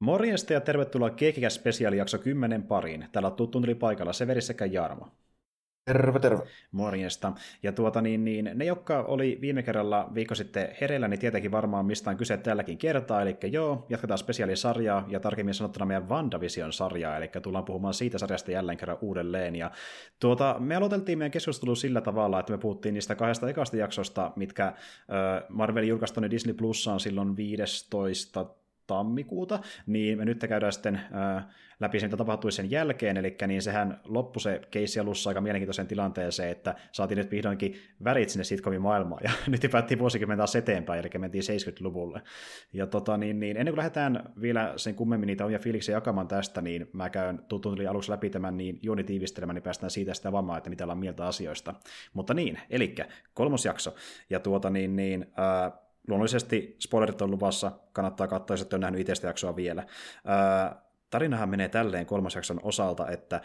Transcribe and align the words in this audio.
Morjesta 0.00 0.52
ja 0.52 0.60
tervetuloa 0.60 1.10
Keekikäs 1.10 1.54
spesiaalijakso 1.54 2.18
10 2.18 2.62
pariin. 2.62 3.06
Täällä 3.12 3.28
on 3.28 3.36
tuttu 3.36 3.60
tuli 3.60 3.74
paikalla 3.74 4.12
Severi 4.12 4.40
sekä 4.40 4.64
Jarmo. 4.64 5.08
Terve, 5.84 6.18
terve. 6.18 6.42
Morjesta. 6.70 7.32
Ja 7.62 7.72
tuota 7.72 8.00
niin, 8.00 8.24
niin 8.24 8.50
ne, 8.54 8.64
jotka 8.64 9.02
oli 9.02 9.38
viime 9.40 9.62
kerralla 9.62 10.10
viikko 10.14 10.34
sitten 10.34 10.68
hereillä, 10.80 11.08
niin 11.08 11.20
tietenkin 11.20 11.50
varmaan 11.50 11.86
mistä 11.86 12.10
on 12.10 12.16
kyse 12.16 12.36
tälläkin 12.36 12.78
kertaa. 12.78 13.22
Eli 13.22 13.36
joo, 13.42 13.86
jatketaan 13.88 14.18
spesiaalisarjaa 14.18 15.06
ja 15.08 15.20
tarkemmin 15.20 15.54
sanottuna 15.54 15.86
meidän 15.86 16.08
WandaVision-sarjaa, 16.08 17.16
eli 17.16 17.28
tullaan 17.42 17.64
puhumaan 17.64 17.94
siitä 17.94 18.18
sarjasta 18.18 18.50
jälleen 18.50 18.78
kerran 18.78 18.98
uudelleen. 19.00 19.56
Ja 19.56 19.70
tuota, 20.20 20.56
me 20.58 20.76
aloiteltiin 20.76 21.18
meidän 21.18 21.30
keskustelu 21.30 21.74
sillä 21.74 22.00
tavalla, 22.00 22.40
että 22.40 22.52
me 22.52 22.58
puhuttiin 22.58 22.94
niistä 22.94 23.14
kahdesta 23.14 23.48
ekasta 23.48 23.76
jaksosta, 23.76 24.32
mitkä 24.36 24.72
Marvel 25.48 25.84
julkaistui 25.84 26.30
Disney 26.30 26.54
Plussaan 26.54 27.00
silloin 27.00 27.36
15 27.36 28.46
tammikuuta, 28.86 29.58
niin 29.86 30.18
me 30.18 30.24
nyt 30.24 30.44
käydään 30.48 30.72
sitten 30.72 31.00
läpi 31.80 32.00
sen, 32.00 32.08
mitä 32.08 32.16
tapahtui 32.16 32.52
sen 32.52 32.70
jälkeen, 32.70 33.16
eli 33.16 33.36
niin 33.46 33.62
sehän 33.62 34.00
loppui 34.04 34.40
se 34.40 34.60
keissi 34.70 35.00
alussa 35.00 35.30
aika 35.30 35.40
mielenkiintoisen 35.40 35.86
tilanteeseen, 35.86 36.50
että 36.50 36.74
saatiin 36.92 37.18
nyt 37.18 37.30
vihdoinkin 37.30 37.74
värit 38.04 38.28
sinne 38.28 38.44
sitcomin 38.44 38.82
maailmaan, 38.82 39.20
ja 39.24 39.30
nyt 39.52 39.62
hypättiin 39.62 39.98
vuosikymmen 39.98 40.38
taas 40.38 40.56
eteenpäin, 40.56 41.00
eli 41.00 41.10
mentiin 41.18 41.44
70-luvulle. 41.44 42.22
Ja 42.72 42.86
tota, 42.86 43.16
niin, 43.16 43.40
niin, 43.40 43.56
ennen 43.56 43.72
kuin 43.72 43.78
lähdetään 43.78 44.32
vielä 44.40 44.72
sen 44.76 44.94
kummemmin 44.94 45.26
niitä 45.26 45.44
omia 45.44 45.58
fiiliksiä 45.58 45.96
jakamaan 45.96 46.28
tästä, 46.28 46.62
niin 46.62 46.90
mä 46.92 47.10
käyn 47.10 47.40
tuttuun 47.48 47.88
aluksi 47.88 48.10
läpi 48.10 48.30
tämän 48.30 48.56
niin 48.56 48.78
juoni 48.82 49.04
tiivistelmän, 49.04 49.54
niin 49.54 49.62
päästään 49.62 49.90
siitä 49.90 50.14
sitä 50.14 50.28
avaamaan, 50.28 50.58
että 50.58 50.70
mitä 50.70 50.84
ollaan 50.84 50.98
mieltä 50.98 51.26
asioista. 51.26 51.74
Mutta 52.14 52.34
niin, 52.34 52.58
eli 52.70 52.94
kolmos 53.34 53.64
jakso, 53.64 53.94
ja 54.30 54.40
tuota 54.40 54.70
niin, 54.70 54.96
niin 54.96 55.26
ää, 55.36 55.85
luonnollisesti 56.08 56.76
spoilerit 56.78 57.22
on 57.22 57.30
luvassa, 57.30 57.72
kannattaa 57.92 58.28
katsoa, 58.28 58.54
jos 58.54 58.62
ette 58.62 58.76
ole 58.76 58.80
nähnyt 58.80 59.00
itsestä 59.00 59.26
jaksoa 59.26 59.56
vielä. 59.56 59.86
Ää, 60.24 60.82
tarinahan 61.10 61.48
menee 61.48 61.68
tälleen 61.68 62.06
kolmas 62.06 62.34
jakson 62.34 62.60
osalta, 62.62 63.10
että 63.10 63.40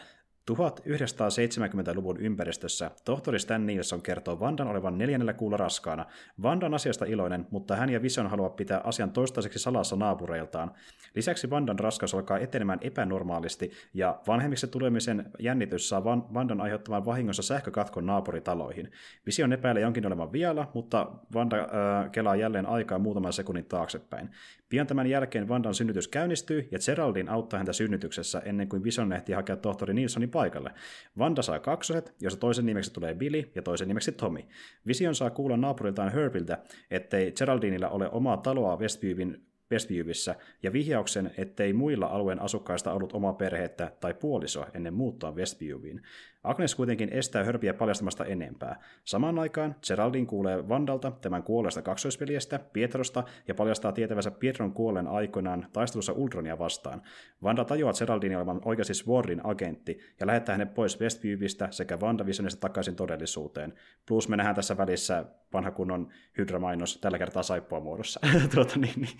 1970-luvun 0.50 2.16
ympäristössä 2.20 2.90
tohtori 3.04 3.38
Stan 3.38 3.66
Nilsson 3.66 4.02
kertoo 4.02 4.40
Vandan 4.40 4.68
olevan 4.68 4.98
neljännellä 4.98 5.32
kuulla 5.32 5.56
raskaana. 5.56 6.06
Vanda 6.42 6.66
on 6.66 6.74
asiasta 6.74 7.04
iloinen, 7.04 7.46
mutta 7.50 7.76
hän 7.76 7.90
ja 7.90 8.02
Vision 8.02 8.30
haluaa 8.30 8.50
pitää 8.50 8.80
asian 8.84 9.10
toistaiseksi 9.10 9.58
salassa 9.58 9.96
naapureiltaan. 9.96 10.70
Lisäksi 11.14 11.50
Vandan 11.50 11.78
raskaus 11.78 12.14
alkaa 12.14 12.38
etenemään 12.38 12.78
epänormaalisti, 12.82 13.70
ja 13.94 14.20
vanhemmiksi 14.26 14.66
tulemisen 14.66 15.30
jännitys 15.38 15.88
saa 15.88 16.04
Vandan 16.04 16.60
aiheuttamaan 16.60 17.04
vahingossa 17.04 17.42
sähkökatkon 17.42 18.06
naapuritaloihin. 18.06 18.90
Vision 19.26 19.52
epäilee 19.52 19.82
jonkin 19.82 20.06
olevan 20.06 20.32
vielä, 20.32 20.66
mutta 20.74 21.10
Vanda 21.34 21.56
äh, 21.56 22.10
kelaa 22.12 22.36
jälleen 22.36 22.66
aikaa 22.66 22.98
muutaman 22.98 23.32
sekunnin 23.32 23.64
taaksepäin. 23.64 24.30
Pian 24.68 24.86
tämän 24.86 25.06
jälkeen 25.06 25.48
Vandan 25.48 25.74
synnytys 25.74 26.08
käynnistyy, 26.08 26.68
ja 26.70 26.78
Geraldine 26.86 27.30
auttaa 27.30 27.58
häntä 27.58 27.72
synnytyksessä 27.72 28.42
ennen 28.44 28.68
kuin 28.68 28.84
Vision 28.84 29.12
ehtii 29.12 29.34
hakea 29.34 29.56
tohtori 29.56 29.94
Nilssonin 29.94 30.31
paikalle. 30.32 30.70
Vanda 31.18 31.42
saa 31.42 31.58
kaksoset, 31.58 32.14
jossa 32.20 32.38
toisen 32.38 32.66
nimeksi 32.66 32.92
tulee 32.92 33.14
Billy 33.14 33.50
ja 33.54 33.62
toisen 33.62 33.88
nimeksi 33.88 34.12
Tommy. 34.12 34.40
Vision 34.86 35.14
saa 35.14 35.30
kuulla 35.30 35.56
naapuriltaan 35.56 36.12
Herbiltä, 36.12 36.58
ettei 36.90 37.32
Geraldinilla 37.32 37.88
ole 37.88 38.10
omaa 38.10 38.36
taloa 38.36 38.76
Westviewin 38.76 39.46
Westviewissä 39.72 40.34
ja 40.62 40.72
vihjauksen, 40.72 41.34
ettei 41.36 41.72
muilla 41.72 42.06
alueen 42.06 42.42
asukkaista 42.42 42.92
ollut 42.92 43.12
omaa 43.12 43.32
perhettä 43.32 43.92
tai 44.00 44.14
puolisoa 44.14 44.66
ennen 44.74 44.94
muuttoa 44.94 45.32
Westviewiin. 45.32 46.02
Agnes 46.44 46.74
kuitenkin 46.74 47.08
estää 47.12 47.44
Hörpiä 47.44 47.74
paljastamasta 47.74 48.24
enempää. 48.24 48.80
Samaan 49.04 49.38
aikaan 49.38 49.74
Geraldine 49.86 50.26
kuulee 50.26 50.68
Vandalta 50.68 51.10
tämän 51.10 51.42
kuolleesta 51.42 51.82
kaksoisveljestä, 51.82 52.58
Pietrosta, 52.72 53.24
ja 53.48 53.54
paljastaa 53.54 53.92
tietävänsä 53.92 54.30
Pietron 54.30 54.72
kuolleen 54.72 55.06
aikoinaan 55.06 55.66
taistelussa 55.72 56.12
Ultronia 56.12 56.58
vastaan. 56.58 57.02
Vanda 57.42 57.64
tajuaa 57.64 57.92
Geraldine 57.92 58.36
olevan 58.36 58.60
oikeasti 58.64 58.94
Swordin 58.94 59.40
agentti, 59.44 59.98
ja 60.20 60.26
lähettää 60.26 60.54
hänet 60.54 60.74
pois 60.74 61.00
Westviewistä 61.00 61.68
sekä 61.70 61.96
WandaVisionista 61.96 62.60
takaisin 62.60 62.96
todellisuuteen. 62.96 63.74
Plus 64.08 64.28
me 64.28 64.36
nähdään 64.36 64.56
tässä 64.56 64.76
välissä 64.76 65.24
vanha 65.52 65.70
kunnon 65.70 66.08
Hydra-mainos, 66.38 66.98
tällä 67.00 67.18
kertaa 67.18 67.42
saippua 67.42 67.80
muodossa. 67.80 68.20
tuota, 68.54 68.78
niin, 68.78 69.00
niin. 69.00 69.18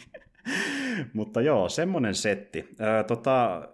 Mutta 1.12 1.40
joo, 1.40 1.68
semmonen 1.68 2.14
setti. 2.14 2.68
Ää, 2.80 3.04
tota, 3.04 3.68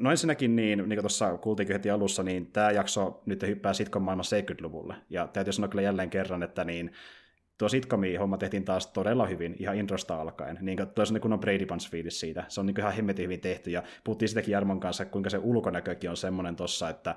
No 0.00 0.10
ensinnäkin, 0.10 0.56
niin, 0.56 0.78
niin 0.78 0.88
kuin 0.88 1.00
tuossa 1.00 1.38
kuultiinkin 1.38 1.74
heti 1.74 1.90
alussa, 1.90 2.22
niin 2.22 2.46
tämä 2.46 2.70
jakso 2.70 3.22
nyt 3.26 3.42
hyppää 3.42 3.72
sitcom 3.72 4.02
maailman 4.02 4.24
70-luvulle. 4.24 4.94
Ja 5.10 5.26
täytyy 5.26 5.52
sanoa 5.52 5.68
kyllä 5.68 5.82
jälleen 5.82 6.10
kerran, 6.10 6.42
että 6.42 6.64
niin, 6.64 6.92
tuo 7.58 7.68
sitcomi-homma 7.68 8.38
tehtiin 8.38 8.64
taas 8.64 8.86
todella 8.86 9.26
hyvin, 9.26 9.56
ihan 9.58 9.76
introsta 9.76 10.20
alkaen. 10.20 10.58
Niin 10.60 10.76
kuin, 10.76 10.88
on 11.14 11.20
kun 11.20 11.32
on 11.32 11.40
Brady 11.40 11.66
Bunch 11.66 11.90
fiilis 11.90 12.20
siitä. 12.20 12.44
Se 12.48 12.60
on 12.60 12.66
niin 12.66 12.80
ihan 12.80 12.92
hemmetin 12.92 13.24
hyvin 13.24 13.40
tehty, 13.40 13.70
ja 13.70 13.82
puhuttiin 14.04 14.28
sitäkin 14.28 14.52
Jarmon 14.52 14.80
kanssa, 14.80 15.04
kuinka 15.04 15.30
se 15.30 15.38
ulkonäkökin 15.38 16.10
on 16.10 16.16
semmoinen 16.16 16.56
tuossa, 16.56 16.88
että 16.88 17.14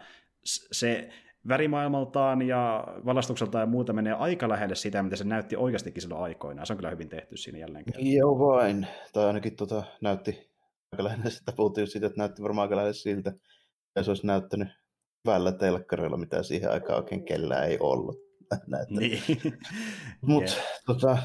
se 0.71 1.09
värimaailmaltaan 1.47 2.41
ja 2.41 2.87
valastukselta 3.05 3.59
ja 3.59 3.65
muuta 3.65 3.93
menee 3.93 4.13
aika 4.13 4.49
lähelle 4.49 4.75
sitä, 4.75 5.03
mitä 5.03 5.15
se 5.15 5.23
näytti 5.23 5.55
oikeastikin 5.55 6.01
silloin 6.01 6.23
aikoinaan. 6.23 6.67
Se 6.67 6.73
on 6.73 6.77
kyllä 6.77 6.89
hyvin 6.89 7.09
tehty 7.09 7.37
siinä 7.37 7.59
jälleen 7.59 7.85
kerran. 7.85 8.07
Joo 8.07 8.39
vain. 8.39 8.87
Tai 9.13 9.25
ainakin 9.25 9.55
tota, 9.55 9.83
näytti 10.01 10.52
aika 10.93 11.03
lähelle 11.03 11.29
sitä, 11.29 11.51
puhuttiin 11.51 11.87
siitä, 11.87 12.07
että 12.07 12.17
näytti 12.17 12.43
varmaan 12.43 12.65
aika 12.65 12.75
lähelle 12.75 12.93
siltä, 12.93 13.33
ja 13.95 14.03
se 14.03 14.11
olisi 14.11 14.27
näyttänyt 14.27 14.67
hyvällä 15.25 15.51
telkkarilla, 15.51 16.17
mitä 16.17 16.43
siihen 16.43 16.71
aikaan 16.71 17.03
oikein 17.03 17.25
kellään 17.25 17.69
ei 17.69 17.77
ollut. 17.79 18.23
Niin. 18.89 19.21
Mutta 20.27 20.51
yeah. 20.51 20.65
tota, 20.85 21.17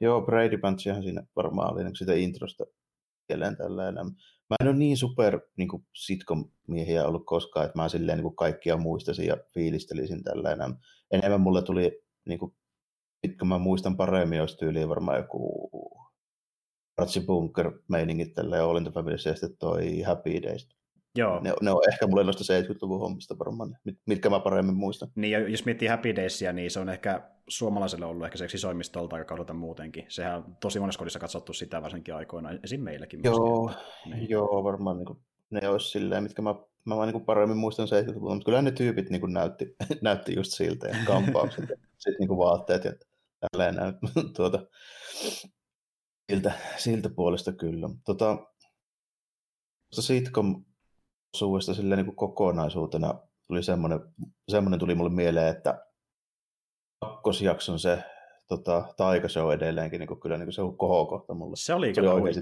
joo, 0.00 0.22
Brady 0.22 0.58
Bunchihan 0.58 1.02
siinä 1.02 1.22
varmaan 1.36 1.72
oli 1.72 1.84
niin 1.84 1.96
sitä 1.96 2.12
introsta 2.12 2.64
jälleen 3.28 3.56
tällainen. 3.56 4.06
Mä 4.50 4.56
en 4.60 4.68
ole 4.68 4.76
niin 4.76 4.96
super 4.96 5.40
niin 5.56 5.68
kuin 5.68 5.86
sitcom-miehiä 5.94 7.06
ollut 7.06 7.26
koskaan, 7.26 7.66
että 7.66 7.78
mä 7.78 7.88
silleen 7.88 8.18
niin 8.18 8.22
kuin 8.22 8.36
kaikkia 8.36 8.76
muistasin 8.76 9.26
ja 9.26 9.36
fiilistelisin 9.54 10.22
tällainen. 10.22 10.74
Enemmän 11.10 11.40
mulle 11.40 11.62
tuli, 11.62 12.02
niin 12.28 12.38
kuin, 12.38 12.54
mitkä 13.22 13.44
mä 13.44 13.58
muistan 13.58 13.96
paremmin, 13.96 14.40
olisi 14.40 14.56
tyyliin 14.56 14.88
varmaan 14.88 15.18
joku 15.18 15.70
Archie 16.96 17.22
Bunker-meiningit 17.22 18.34
tälleen 18.34 18.62
All 18.62 18.76
in 18.76 18.84
the 18.84 18.92
Family 18.92 19.14
ja 19.14 19.18
sitten 19.18 19.56
toi 19.58 20.00
Happy 20.00 20.42
Days. 20.42 20.68
Joo. 21.14 21.40
Ne, 21.40 21.52
ne 21.62 21.70
on 21.70 21.80
ehkä 21.92 22.06
mulle 22.06 22.24
noista 22.24 22.54
70-luvun 22.54 23.00
hommista 23.00 23.38
varmaan, 23.38 23.76
mitkä 24.06 24.30
mä 24.30 24.40
paremmin 24.40 24.76
muistan. 24.76 25.08
Niin, 25.14 25.30
ja 25.30 25.48
jos 25.48 25.64
miettii 25.64 25.88
Happy 25.88 26.16
Daysia, 26.16 26.52
niin 26.52 26.70
se 26.70 26.80
on 26.80 26.88
ehkä 26.88 27.30
suomalaiselle 27.48 28.06
ollut 28.06 28.24
ehkä 28.24 28.38
se 28.38 28.44
isoimmistolta 28.44 29.16
aika 29.16 29.28
kaudelta 29.28 29.54
muutenkin. 29.54 30.04
Sehän 30.08 30.36
on 30.36 30.56
tosi 30.60 30.80
monessa 30.80 30.98
kodissa 30.98 31.18
katsottu 31.18 31.52
sitä 31.52 31.82
varsinkin 31.82 32.14
aikoina, 32.14 32.50
esim. 32.64 32.80
meilläkin. 32.80 33.20
Joo, 33.24 33.66
myöskin, 33.66 34.12
niin. 34.12 34.30
joo 34.30 34.64
varmaan 34.64 34.96
niin 34.96 35.06
kuin, 35.06 35.18
ne 35.50 35.68
olisi 35.68 35.90
silleen, 35.90 36.22
mitkä 36.22 36.42
mä, 36.42 36.54
mä 36.84 36.96
vaan 36.96 37.12
niin 37.12 37.24
paremmin 37.24 37.56
muistan 37.56 37.88
70-luvulta, 37.88 38.34
mutta 38.34 38.44
kyllä 38.44 38.62
ne 38.62 38.70
tyypit 38.70 39.10
niin 39.10 39.20
kuin 39.20 39.32
näytti, 39.32 39.76
näytti 40.02 40.34
just 40.36 40.52
siltä, 40.52 40.88
ja 40.88 40.96
kampaukset, 41.06 41.68
ja 41.68 41.76
sitten 41.98 42.18
niin 42.18 42.28
kuin 42.28 42.38
vaatteet 42.38 42.84
ja 42.84 42.92
tälleen 43.40 43.74
näyt, 43.74 43.96
tuota, 44.36 44.66
siltä, 46.30 46.52
siltä 46.76 47.08
puolesta 47.08 47.52
kyllä. 47.52 47.88
Tota, 48.04 48.46
sitcom 49.92 50.64
osuudesta 51.34 51.74
silleen 51.74 51.96
niin 51.96 52.06
kuin 52.06 52.16
kokonaisuutena 52.16 53.14
tuli 53.46 53.62
semmoinen, 53.62 54.00
semmoinen 54.48 54.80
tuli 54.80 54.94
mulle 54.94 55.10
mieleen, 55.10 55.56
että 55.56 55.86
kakkosjakson 57.00 57.78
se 57.78 58.04
tota, 58.50 58.84
taikashow 58.96 59.52
edelleenkin 59.52 60.00
niin 60.00 60.08
kuin, 60.08 60.20
kyllä 60.20 60.36
niin 60.36 60.46
kuin 60.46 60.52
se 60.52 60.62
on 60.62 60.76
kohokohta 60.76 61.34
mulle. 61.34 61.56
Se 61.56 61.74
oli, 61.74 61.94
se 61.94 62.00
oli, 62.00 62.34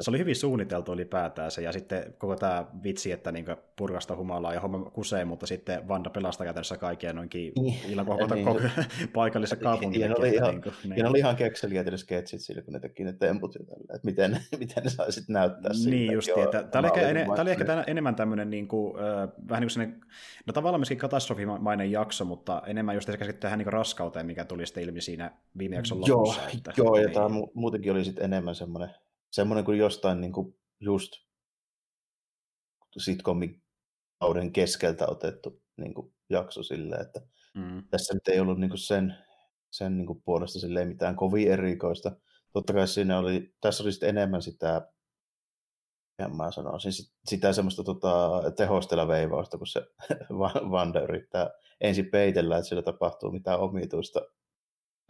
se 0.00 0.10
oli 0.10 0.18
hyvin 0.18 0.36
suunniteltu 0.36 0.92
ylipäätään 0.92 1.50
se, 1.50 1.62
ja 1.62 1.72
sitten 1.72 2.14
koko 2.18 2.36
tämä 2.36 2.66
vitsi, 2.82 3.12
että 3.12 3.32
niin 3.32 3.44
purkasta 3.76 4.16
humalaa 4.16 4.54
ja 4.54 4.60
homma 4.60 4.90
kusee, 4.90 5.24
mutta 5.24 5.46
sitten 5.46 5.88
Vanda 5.88 6.10
pelastaa 6.10 6.44
käytännössä 6.44 6.76
kaikkia 6.76 7.12
noinkin 7.12 7.52
niin. 7.60 7.74
illan 7.88 8.06
koko, 8.16 8.34
niin, 8.34 8.44
koko 8.44 8.60
paikallisessa 9.14 9.56
kaupungissa. 9.56 10.06
Ja 10.06 10.14
oli 10.18 10.34
ihan, 10.34 10.50
niin 10.50 10.62
kuin, 10.62 10.74
niin. 10.84 11.06
oli 11.06 11.18
ihan 11.18 11.36
kekseliä 11.36 11.82
ne 11.82 11.96
sketsit 11.96 12.40
sillä, 12.40 12.62
kun 12.62 12.72
ne 12.72 12.80
teki 12.80 13.04
ne 13.04 13.12
temput 13.12 13.54
ja 13.54 13.60
tällä, 13.64 13.94
että 13.94 14.06
miten, 14.06 14.40
miten 14.58 14.84
ne 14.84 14.90
saisit 14.90 15.24
näyttää 15.28 15.72
siitä. 15.72 15.90
Niin 15.90 16.12
just, 16.12 16.28
että 16.28 16.62
tämä 16.62 16.80
oli 16.80 16.86
ehkä, 16.86 17.08
ene, 17.08 17.24
tämä 17.24 17.42
oli 17.42 17.50
ehkä 17.50 17.84
enemmän 17.86 18.14
tämmöinen 18.14 18.50
niin 18.50 18.68
kuin, 18.68 18.96
äh, 18.96 19.28
vähän 19.48 19.60
niin 19.60 19.90
kuin 19.90 20.02
no 20.46 20.52
tavallaan 20.52 20.80
myöskin 20.80 20.98
katastrofimainen 20.98 21.90
jakso, 21.90 22.24
mutta 22.24 22.62
enemmän 22.66 22.94
just 22.94 23.08
käsittää 23.18 23.40
tähän 23.40 23.58
niin 23.58 23.72
raskauteen, 23.72 24.26
mikä 24.26 24.44
tuli 24.44 24.66
sitten 24.66 24.82
ilmi 24.82 25.00
siinä 25.00 25.32
viime 25.58 25.76
jakson 25.76 26.00
lopussa. 26.00 26.40
Joo, 26.40 26.50
että, 26.54 26.72
joo 26.76 26.96
ja 26.96 27.08
tämä 27.08 27.28
muutenkin 27.54 27.92
oli 27.92 28.04
sitten 28.04 28.24
enemmän 28.24 28.54
semmoinen, 28.54 28.94
semmoinen 29.30 29.64
kuin 29.64 29.78
jostain 29.78 30.20
niin 30.20 30.32
kuin 30.32 30.58
just 30.80 31.12
sitcomin 32.98 33.62
kauden 34.20 34.52
keskeltä 34.52 35.06
otettu 35.06 35.62
niin 35.76 35.94
kuin 35.94 36.14
jakso 36.30 36.62
sille, 36.62 36.96
että 36.96 37.20
mm. 37.54 37.82
tässä 37.90 38.14
nyt 38.14 38.28
ei 38.28 38.40
ollut 38.40 38.60
niin 38.60 38.70
kuin 38.70 38.78
sen, 38.78 39.16
sen 39.70 39.96
niin 39.96 40.06
kuin 40.06 40.22
puolesta 40.24 40.60
silleen 40.60 40.88
mitään 40.88 41.16
kovin 41.16 41.52
erikoista. 41.52 42.16
Totta 42.52 42.72
kai 42.72 42.88
siinä 42.88 43.18
oli, 43.18 43.54
tässä 43.60 43.82
oli 43.82 43.92
sitten 43.92 44.08
enemmän 44.08 44.42
sitä, 44.42 44.90
ja 46.18 46.28
mä 46.28 46.50
sanoisin, 46.50 46.92
sitä 47.24 47.52
semmoista 47.52 47.84
tota, 47.84 48.42
tehostella-veivausta, 48.56 49.58
kun 49.58 49.66
se 49.66 49.86
Vanda 50.70 51.00
yrittää 51.00 51.50
ensin 51.80 52.10
peitellä, 52.10 52.56
että 52.56 52.68
siellä 52.68 52.82
tapahtuu 52.82 53.30
mitään 53.30 53.60
omituista 53.60 54.20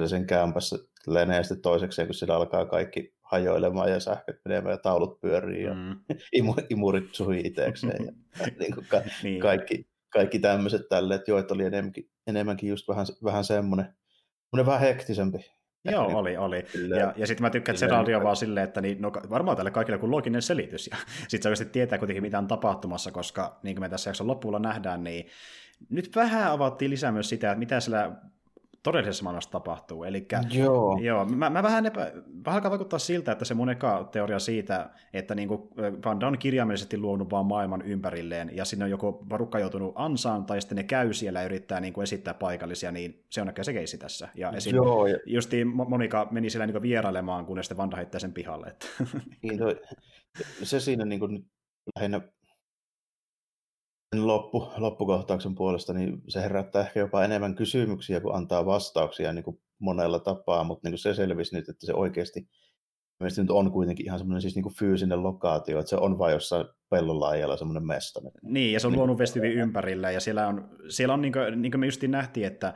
sen 0.06 0.26
kämpässä 0.26 0.76
lenee 1.06 1.42
sitten 1.42 1.62
toiseksi, 1.62 2.04
kun 2.04 2.14
sillä 2.14 2.36
alkaa 2.36 2.66
kaikki 2.66 3.14
hajoilemaan 3.22 3.90
ja 3.90 4.00
sähköt 4.00 4.36
menemään 4.44 4.72
ja 4.72 4.78
taulut 4.78 5.20
pyörii 5.20 5.64
ja 5.64 5.74
mm. 5.74 5.98
imurit 6.70 7.14
suhi 7.14 7.40
itsekseen 7.44 8.04
ja 8.06 8.12
niin 8.58 8.74
kuin 8.74 8.86
ka- 8.88 9.02
niin. 9.22 9.40
kaikki, 9.40 9.88
kaikki 10.12 10.38
tämmöiset 10.38 10.82
tälle, 10.88 11.14
että 11.14 11.30
joo, 11.30 11.38
että 11.38 11.54
oli 11.54 11.64
enemmänkin, 11.64 12.10
enemmänkin 12.26 12.68
just 12.68 12.88
vähän, 12.88 13.06
vähän 13.24 13.44
semmoinen, 13.44 13.86
semmoinen 14.50 14.66
vähän 14.66 14.80
hektisempi 14.80 15.38
Joo, 15.84 16.06
niin, 16.06 16.16
oli, 16.16 16.36
oli. 16.36 16.62
Kyllä, 16.62 16.96
ja, 16.96 17.12
ja 17.16 17.26
sitten 17.26 17.42
mä 17.42 17.50
tykkään, 17.50 17.76
on 18.16 18.22
vaan 18.22 18.36
silleen, 18.36 18.64
että 18.64 18.80
niin, 18.80 19.02
no, 19.02 19.12
varmaan 19.30 19.56
tälle 19.56 19.70
kaikille 19.70 19.98
kuin 19.98 20.10
looginen 20.10 20.42
selitys. 20.42 20.86
Ja 20.86 20.96
sitten 21.28 21.42
se 21.42 21.48
oikeasti 21.48 21.72
tietää 21.72 21.98
kuitenkin, 21.98 22.22
mitä 22.22 22.38
on 22.38 22.48
tapahtumassa, 22.48 23.10
koska 23.10 23.58
niin 23.62 23.76
kuin 23.76 23.80
me 23.80 23.88
tässä 23.88 24.10
jakson 24.10 24.26
lopulla 24.26 24.58
nähdään, 24.58 25.04
niin 25.04 25.26
nyt 25.90 26.16
vähän 26.16 26.50
avattiin 26.50 26.90
lisää 26.90 27.12
myös 27.12 27.28
sitä, 27.28 27.50
että 27.50 27.58
mitä 27.58 27.80
siellä 27.80 28.12
todellisessa 28.82 29.24
maailmassa 29.24 29.50
tapahtuu. 29.50 30.04
Eli 30.04 30.26
joo. 30.50 30.98
Joo, 31.02 31.24
mä, 31.24 31.50
mä 31.50 31.62
vähän, 31.62 31.86
epä, 31.86 32.12
vähän 32.44 32.56
alkaa 32.56 32.70
vaikuttaa 32.70 32.98
siltä, 32.98 33.32
että 33.32 33.44
se 33.44 33.54
mun 33.54 33.70
eka 33.70 34.08
teoria 34.12 34.38
siitä, 34.38 34.90
että 35.12 35.34
niin 35.34 35.48
Vanda 36.04 36.26
on 36.26 36.38
kirjaimellisesti 36.38 36.98
luonut 36.98 37.30
vaan 37.30 37.46
maailman 37.46 37.82
ympärilleen, 37.82 38.50
ja 38.56 38.64
sinne 38.64 38.84
on 38.84 38.90
joku 38.90 39.26
varukka 39.30 39.58
joutunut 39.58 39.92
ansaan, 39.94 40.46
tai 40.46 40.60
sitten 40.60 40.76
ne 40.76 40.82
käy 40.82 41.12
siellä 41.12 41.40
ja 41.40 41.46
yrittää 41.46 41.80
niin 41.80 41.92
kuin 41.92 42.02
esittää 42.02 42.34
paikallisia, 42.34 42.92
niin 42.92 43.24
se 43.30 43.40
on 43.40 43.46
näköjään 43.46 43.64
se 43.64 43.72
keissi 43.72 43.98
tässä. 43.98 44.28
Ja 44.34 44.52
esim, 44.52 44.76
joo, 44.76 45.06
ja... 45.06 45.18
justiin 45.26 45.68
Monika 45.68 46.28
meni 46.30 46.50
siellä 46.50 46.66
niin 46.66 46.82
vierailemaan, 46.82 47.46
kun 47.46 47.64
sitten 47.64 47.76
Vanda 47.76 47.96
heittää 47.96 48.18
sen 48.18 48.32
pihalle. 48.32 48.66
Että... 48.66 48.86
Niin, 49.42 49.58
toi, 49.58 49.80
se 50.62 50.80
siinä 50.80 51.04
niin 51.04 51.20
kuin 51.20 51.46
lähinnä 51.96 52.20
loppu, 54.12 54.72
loppukohtauksen 54.76 55.54
puolesta, 55.54 55.92
niin 55.92 56.22
se 56.28 56.40
herättää 56.40 56.82
ehkä 56.82 57.00
jopa 57.00 57.24
enemmän 57.24 57.54
kysymyksiä 57.54 58.20
kuin 58.20 58.34
antaa 58.34 58.66
vastauksia 58.66 59.32
niin 59.32 59.44
kuin 59.44 59.60
monella 59.78 60.18
tapaa, 60.18 60.64
mutta 60.64 60.88
niin 60.88 60.92
kuin 60.92 60.98
se 60.98 61.14
selvisi 61.14 61.56
nyt, 61.56 61.68
että 61.68 61.86
se 61.86 61.94
oikeasti 61.94 62.48
mielestäni 63.20 63.44
nyt 63.44 63.50
on 63.50 63.72
kuitenkin 63.72 64.06
ihan 64.06 64.18
semmoinen 64.18 64.42
siis 64.42 64.54
niin 64.54 64.62
kuin 64.62 64.74
fyysinen 64.74 65.22
lokaatio, 65.22 65.78
että 65.78 65.90
se 65.90 65.96
on 65.96 66.18
vain 66.18 66.32
jossain 66.32 66.66
pellonlaajalla 66.90 67.56
semmoinen 67.56 67.86
mesta. 67.86 68.20
Niin, 68.42 68.72
ja 68.72 68.80
se 68.80 68.86
on 68.86 68.92
niin, 68.92 68.98
luonut 68.98 69.18
vestivi 69.18 69.48
ympärillä, 69.48 70.10
ja 70.10 70.20
siellä 70.20 70.48
on, 70.48 70.68
siellä 70.88 71.14
on 71.14 71.22
niin 71.22 71.32
kuin, 71.32 71.62
niin 71.62 71.72
kuin 71.72 71.80
me 71.80 71.86
justiin 71.86 72.10
nähtiin, 72.10 72.46
että 72.46 72.74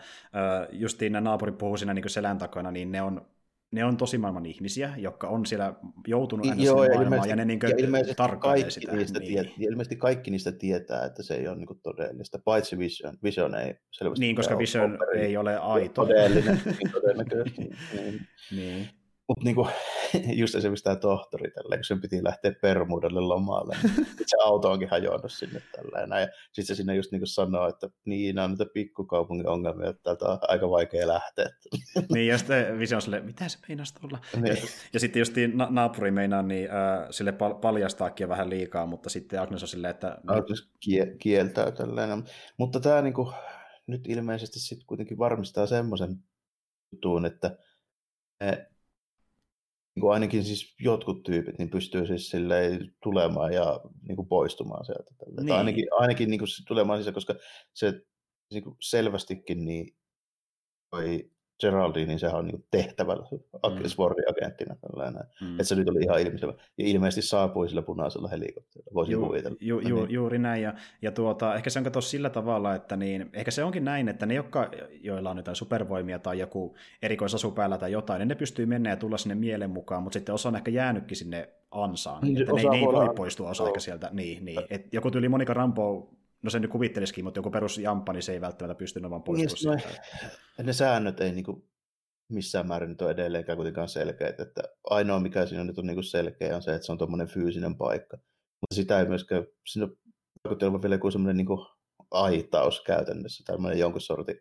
justiin 0.72 1.12
nämä 1.12 1.30
naapurit 1.30 1.58
puhuu 1.58 1.76
siinä 1.76 1.94
niin 1.94 2.10
selän 2.10 2.38
takana, 2.38 2.70
niin 2.70 2.92
ne 2.92 3.02
on 3.02 3.35
ne 3.72 3.84
on 3.84 3.96
tosi 3.96 4.18
maailman 4.18 4.46
ihmisiä, 4.46 4.94
jotka 4.96 5.28
on 5.28 5.46
siellä 5.46 5.74
joutunut 6.06 6.46
aina 6.46 6.62
Joo, 6.62 6.84
ja 6.84 6.94
maailmaan, 6.94 7.28
ja 7.28 7.36
ne 7.36 7.44
niin 7.44 7.60
ja 7.62 8.38
kaikki 8.38 8.70
sitä. 8.70 8.96
Niistä 8.96 9.18
niin. 9.18 9.28
tiet, 9.28 9.46
ja 9.58 9.68
ilmeisesti 9.70 9.96
kaikki 9.96 10.30
niistä 10.30 10.52
tietää, 10.52 11.04
että 11.04 11.22
se 11.22 11.34
ei 11.34 11.48
ole 11.48 11.56
niin 11.56 11.80
todellista, 11.82 12.38
paitsi 12.44 12.78
Vision. 12.78 13.18
Vision 13.22 13.54
ei 13.54 13.74
selvästi 13.90 14.20
Niin, 14.20 14.36
koska 14.36 14.58
Vision 14.58 14.98
ei 15.16 15.36
ole 15.36 15.56
aito. 15.58 16.06
Todellinen, 16.06 16.60
niin 16.64 16.92
todennäköisesti. 16.92 17.62
niin. 17.92 18.26
niin. 18.56 18.88
Mutta 19.28 19.44
niinku, 19.44 19.68
just 20.40 20.54
esimerkiksi 20.54 20.84
tämä 20.84 20.96
tohtori, 20.96 21.50
tällä, 21.50 21.76
kun 21.76 21.84
sen 21.84 22.00
piti 22.00 22.24
lähteä 22.24 22.52
Permuudelle 22.62 23.20
lomalle, 23.20 23.76
niin 23.82 24.06
se 24.26 24.36
auto 24.44 24.70
onkin 24.70 24.90
hajonnut 24.90 25.32
sinne 25.32 25.62
tällä. 25.76 26.20
Ja 26.20 26.28
sitten 26.52 26.66
se 26.66 26.74
sinne 26.74 26.94
just 26.94 27.12
niinku 27.12 27.26
sanoo, 27.26 27.68
että 27.68 27.88
niin, 28.04 28.34
nämä 28.34 28.44
on 28.44 28.50
niitä 28.50 28.66
pikkukaupungin 28.74 29.48
ongelmia, 29.48 29.90
että 29.90 30.02
täältä 30.02 30.24
on 30.24 30.38
aika 30.42 30.70
vaikea 30.70 31.08
lähteä. 31.08 31.50
niin, 32.14 32.26
ja 32.26 32.38
sitten 32.38 32.78
Vision 32.78 33.02
sille, 33.02 33.20
mitä 33.20 33.48
se 33.48 33.58
meinasi 33.68 33.94
tulla? 34.00 34.18
Niin. 34.36 34.46
Ja, 34.46 34.62
ja 34.92 35.00
sitten 35.00 35.20
just 35.20 35.32
na- 35.54 35.68
naapuri 35.70 36.10
meinaa, 36.10 36.42
niin 36.42 36.70
äh, 36.70 37.06
sille 37.10 37.32
pal- 37.32 37.54
paljastaakin 37.54 38.28
vähän 38.28 38.50
liikaa, 38.50 38.86
mutta 38.86 39.10
sitten 39.10 39.40
Agnes 39.40 39.62
on 39.62 39.68
silleen, 39.68 39.90
että... 39.90 40.18
Agnes 40.26 40.68
kie- 40.80 41.16
kieltää 41.18 41.70
tällainen. 41.70 42.24
Mutta 42.58 42.80
tämä 42.80 43.02
niinku, 43.02 43.32
nyt 43.86 44.08
ilmeisesti 44.08 44.60
sitten 44.60 44.86
kuitenkin 44.86 45.18
varmistaa 45.18 45.66
semmoisen 45.66 46.16
jutun, 46.92 47.26
että 47.26 47.58
niin 49.96 50.00
kuin 50.00 50.12
ainakin 50.12 50.44
siis 50.44 50.74
jotkut 50.80 51.22
tyypit 51.22 51.58
niin 51.58 51.70
pystyy 51.70 52.06
siis 52.06 52.32
tulemaan 53.02 53.52
ja 53.52 53.80
niin 54.08 54.16
kuin 54.16 54.28
poistumaan 54.28 54.84
sieltä. 54.84 55.10
Niin. 55.26 55.46
Tai 55.46 55.58
ainakin, 55.58 55.86
ainakin 55.90 56.30
niin 56.30 56.38
kuin 56.38 56.48
tulemaan 56.68 56.98
sisään, 56.98 57.14
koska 57.14 57.34
se 57.74 58.00
niin 58.52 58.62
kuin 58.62 58.76
selvästikin 58.80 59.64
niin 59.64 59.96
toi 60.90 61.30
Geraldine, 61.60 62.06
niin 62.06 62.18
sehän 62.18 62.38
on 62.38 62.46
niin 62.46 62.64
tehtävällä 62.70 63.26
mm. 63.32 63.82
Sword-agenttina. 63.86 64.76
Mm. 65.40 65.52
Että 65.52 65.64
se 65.64 65.74
nyt 65.74 65.88
oli 65.88 66.02
ihan 66.02 66.20
ilmiselvä. 66.20 66.54
Ja 66.78 66.84
ilmeisesti 66.86 67.28
saapui 67.28 67.68
sillä 67.68 67.82
punaisella 67.82 68.28
helikopterilla, 68.28 68.94
voisin 68.94 69.12
ju, 69.12 69.26
kuvitella. 69.26 69.56
Ju, 69.60 69.80
ju, 69.80 69.96
niin. 69.96 70.14
Juuri 70.14 70.38
näin. 70.38 70.62
Ja, 70.62 70.74
ja 71.02 71.12
tuota, 71.12 71.54
ehkä 71.54 71.70
se 71.70 71.78
on 71.78 71.84
kato 71.84 72.00
sillä 72.00 72.30
tavalla, 72.30 72.74
että 72.74 72.96
niin, 72.96 73.30
ehkä 73.32 73.50
se 73.50 73.64
onkin 73.64 73.84
näin, 73.84 74.08
että 74.08 74.26
ne, 74.26 74.34
jotka, 74.34 74.70
joilla 75.00 75.30
on 75.30 75.36
jotain 75.36 75.56
supervoimia 75.56 76.18
tai 76.18 76.38
joku 76.38 76.76
erikoisasu 77.02 77.50
päällä 77.50 77.78
tai 77.78 77.92
jotain, 77.92 78.18
niin 78.18 78.28
ne 78.28 78.34
pystyy 78.34 78.66
mennä 78.66 78.90
ja 78.90 78.96
tulla 78.96 79.18
sinne 79.18 79.34
mielen 79.34 79.70
mukaan, 79.70 80.02
mutta 80.02 80.16
sitten 80.16 80.34
osa 80.34 80.48
on 80.48 80.56
ehkä 80.56 80.70
jäänytkin 80.70 81.16
sinne 81.16 81.48
ansaan. 81.70 82.22
Niin, 82.22 82.40
että 82.40 82.52
ne, 82.52 82.62
ne 82.62 82.76
ei 82.76 82.86
voi 82.86 83.14
poistua 83.16 83.50
osa 83.50 83.66
ehkä 83.66 83.80
sieltä. 83.80 84.10
Niin, 84.12 84.44
niin. 84.44 84.60
Et 84.70 84.94
joku 84.94 85.10
tyyli 85.10 85.28
Monika 85.28 85.54
Rampo 85.54 86.10
no 86.42 86.50
se 86.50 86.58
nyt 86.58 86.70
kuvittelisikin, 86.70 87.24
mutta 87.24 87.38
joku 87.38 87.50
perus 87.50 87.78
jamppa, 87.78 88.12
niin 88.12 88.22
se 88.22 88.32
ei 88.32 88.40
välttämättä 88.40 88.78
pysty 88.78 89.02
vaan 89.02 89.22
poistumaan 89.22 89.78
niin, 89.78 89.96
no, 90.58 90.64
Ne 90.64 90.72
säännöt 90.72 91.20
ei 91.20 91.32
niinku 91.32 91.68
missään 92.32 92.68
määrin 92.68 92.88
nyt 92.88 93.02
ole 93.02 93.10
edelleenkään 93.10 93.56
kuitenkaan 93.56 93.88
selkeät, 93.88 94.40
että 94.40 94.62
ainoa 94.90 95.20
mikä 95.20 95.46
siinä 95.46 95.64
nyt 95.64 95.78
on 95.78 95.86
niinku 95.86 96.02
selkeä 96.02 96.56
on 96.56 96.62
se, 96.62 96.74
että 96.74 96.86
se 96.86 96.92
on 96.92 96.98
tuommoinen 96.98 97.28
fyysinen 97.28 97.76
paikka. 97.76 98.16
Mutta 98.60 98.74
sitä 98.74 99.00
ei 99.00 99.08
myöskään, 99.08 99.46
siinä 99.66 99.88
vaikutti 100.44 100.64
olevan 100.64 100.82
vielä 100.82 100.94
joku 100.94 101.10
semmoinen 101.10 101.36
niinku 101.36 101.66
aitaus 102.10 102.80
käytännössä, 102.80 103.44
tämmöinen 103.46 103.78
jonkun 103.78 104.00
sortin 104.00 104.40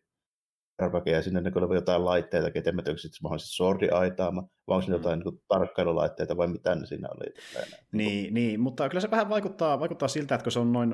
Airbag 0.79 1.07
ja 1.07 1.21
sinne 1.21 1.41
niin 1.41 1.75
jotain 1.75 2.05
laitteita, 2.05 2.47
että 2.55 2.69
en 2.69 2.75
mä 2.75 2.81
tiedä, 2.81 2.95
onko 2.95 3.17
mahdollisesti 3.23 3.55
sordi 3.55 3.89
aitaama, 3.89 4.47
vai 4.67 4.75
onko 4.75 4.87
mm. 4.87 4.93
jotain 4.93 5.19
niin 5.19 5.41
tarkkailulaitteita 5.47 6.37
vai 6.37 6.47
mitä 6.47 6.75
ne 6.75 6.85
siinä 6.85 7.07
oli. 7.09 7.33
Niin, 7.91 8.33
niin, 8.33 8.59
mutta 8.59 8.89
kyllä 8.89 9.01
se 9.01 9.11
vähän 9.11 9.29
vaikuttaa, 9.29 9.79
vaikuttaa 9.79 10.07
siltä, 10.07 10.35
että 10.35 10.43
kun 10.43 10.51
se 10.51 10.59
on 10.59 10.73
noin 10.73 10.93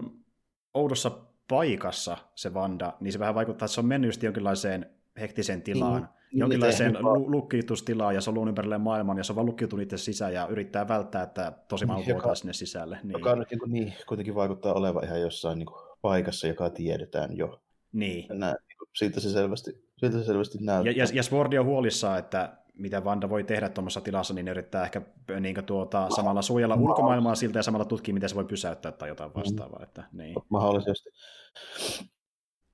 oudossa 0.73 1.11
paikassa 1.47 2.17
se 2.35 2.53
Vanda, 2.53 2.93
niin 2.99 3.11
se 3.11 3.19
vähän 3.19 3.35
vaikuttaa, 3.35 3.65
että 3.65 3.73
se 3.73 3.79
on 3.79 3.85
mennyt 3.85 4.07
just 4.07 4.23
jonkinlaiseen 4.23 4.85
hektiseen 5.19 5.61
tilaan, 5.61 6.01
niin, 6.01 6.39
jonkinlaiseen 6.39 6.97
lu- 6.99 7.31
lukkitustilaan, 7.31 8.15
ja 8.15 8.21
se 8.21 8.29
on 8.29 8.33
luonut 8.33 8.49
ympärilleen 8.49 8.81
maailman, 8.81 9.17
ja 9.17 9.23
se 9.23 9.31
on 9.31 9.35
vaan 9.35 9.45
lukkiutunut 9.45 9.83
itse 9.83 9.97
sisään, 9.97 10.33
ja 10.33 10.47
yrittää 10.47 10.87
välttää, 10.87 11.23
että 11.23 11.51
tosi 11.67 11.85
maailma 11.85 12.09
joka, 12.09 12.35
sinne 12.35 12.53
sisälle. 12.53 12.99
Niin. 13.03 13.11
Joka 13.11 13.35
nyt 13.35 13.47
niin, 13.51 13.71
niin, 13.71 13.93
kuitenkin 14.07 14.35
vaikuttaa 14.35 14.73
olevan 14.73 15.03
ihan 15.03 15.21
jossain 15.21 15.59
niin 15.59 15.65
kuin, 15.65 15.79
paikassa, 16.01 16.47
joka 16.47 16.69
tiedetään 16.69 17.37
jo. 17.37 17.61
Niin. 17.93 18.25
Nää, 18.29 18.55
niin 18.67 18.77
kuin, 18.77 18.89
siitä 18.95 19.19
se 19.19 19.29
selvästi, 19.29 19.85
siitä 19.97 20.17
se 20.17 20.23
selvästi 20.23 20.57
näyttää. 20.61 20.91
Ja, 20.91 21.03
ja, 21.03 21.05
ja 21.13 21.23
Swordi 21.23 21.57
on 21.57 21.65
huolissaan, 21.65 22.19
että 22.19 22.57
mitä 22.81 23.03
Vanda 23.03 23.29
voi 23.29 23.43
tehdä 23.43 23.69
tuommoisessa 23.69 24.01
tilassa, 24.01 24.33
niin 24.33 24.47
yrittää 24.47 24.83
ehkä 24.83 25.01
niin 25.39 25.65
tuota, 25.65 26.09
samalla 26.15 26.41
suojella 26.41 26.75
ulkomaailmaa 26.75 27.35
siltä 27.35 27.59
ja 27.59 27.63
samalla 27.63 27.85
tutkia, 27.85 28.13
miten 28.13 28.29
se 28.29 28.35
voi 28.35 28.45
pysäyttää 28.45 28.91
tai 28.91 29.09
jotain 29.09 29.31
mm. 29.31 29.39
vastaavaa. 29.39 29.79
Mm. 29.79 29.83
Että, 29.83 30.03
niin. 30.11 30.35
Mahdollisesti. 30.49 31.09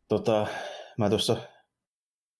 Tota, 0.08 0.48
mä 0.98 1.10
tuossa 1.10 1.38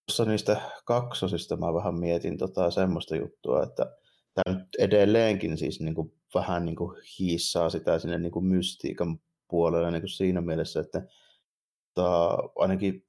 tuossa 0.08 0.26
niistä 0.26 0.62
kaksosista 0.86 1.58
mä 1.58 1.74
vähän 1.74 1.96
mietin 1.96 2.38
tota 2.38 2.72
semmoista 2.72 3.16
juttua, 3.16 3.64
että 3.64 3.96
tämä 4.34 4.58
nyt 4.58 4.68
edelleenkin 4.80 5.58
siis 5.58 5.80
niin 5.80 5.96
kuin 5.96 6.14
vähän 6.36 6.66
niin 6.66 6.76
kuin 6.76 7.02
hiissaa 7.20 7.70
sitä 7.70 8.00
sinne 8.00 8.18
niin 8.18 8.32
kuin 8.32 8.46
mystiikan 8.46 9.20
puolelle 9.48 9.92
niin 9.92 10.02
kuin 10.02 10.10
siinä 10.10 10.42
mielessä, 10.42 10.80
että 10.80 11.02
tota, 11.94 12.38
ainakin 12.56 13.07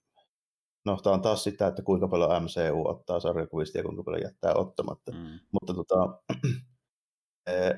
no, 0.88 0.98
tämä 1.02 1.14
on 1.14 1.22
taas 1.22 1.44
sitä, 1.44 1.66
että 1.66 1.82
kuinka 1.82 2.08
paljon 2.08 2.42
MCU 2.42 2.88
ottaa 2.88 3.20
sarjakuvista 3.20 3.78
ja 3.78 3.84
kuinka 3.84 4.02
paljon 4.02 4.22
jättää 4.22 4.54
ottamatta. 4.54 5.12
Mm. 5.12 5.38
Mutta 5.52 5.74
tota, 5.74 6.22
eh, 7.46 7.74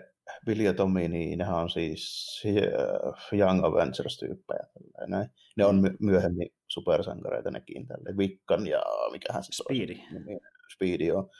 Billy 0.47 0.62
ja 0.62 0.75
Tommy, 0.75 1.09
niin 1.09 1.38
nehän 1.38 1.57
on 1.57 1.71
siis 1.71 2.43
eh, 2.45 3.38
Young 3.38 3.64
Avengers-tyyppejä. 3.64 4.67
Näin. 5.07 5.29
Ne 5.57 5.64
on 5.64 5.76
my- 5.76 5.97
myöhemmin 6.00 6.49
supersankareita 6.69 7.50
nekin, 7.50 7.87
tälle 7.87 8.17
Vikkan 8.19 8.67
ja 8.67 8.83
mikähän 9.12 9.45
se 9.45 9.50
Speedy. 9.52 9.93
on. 9.93 10.40
Speedy, 10.75 11.05
joo. 11.05 11.31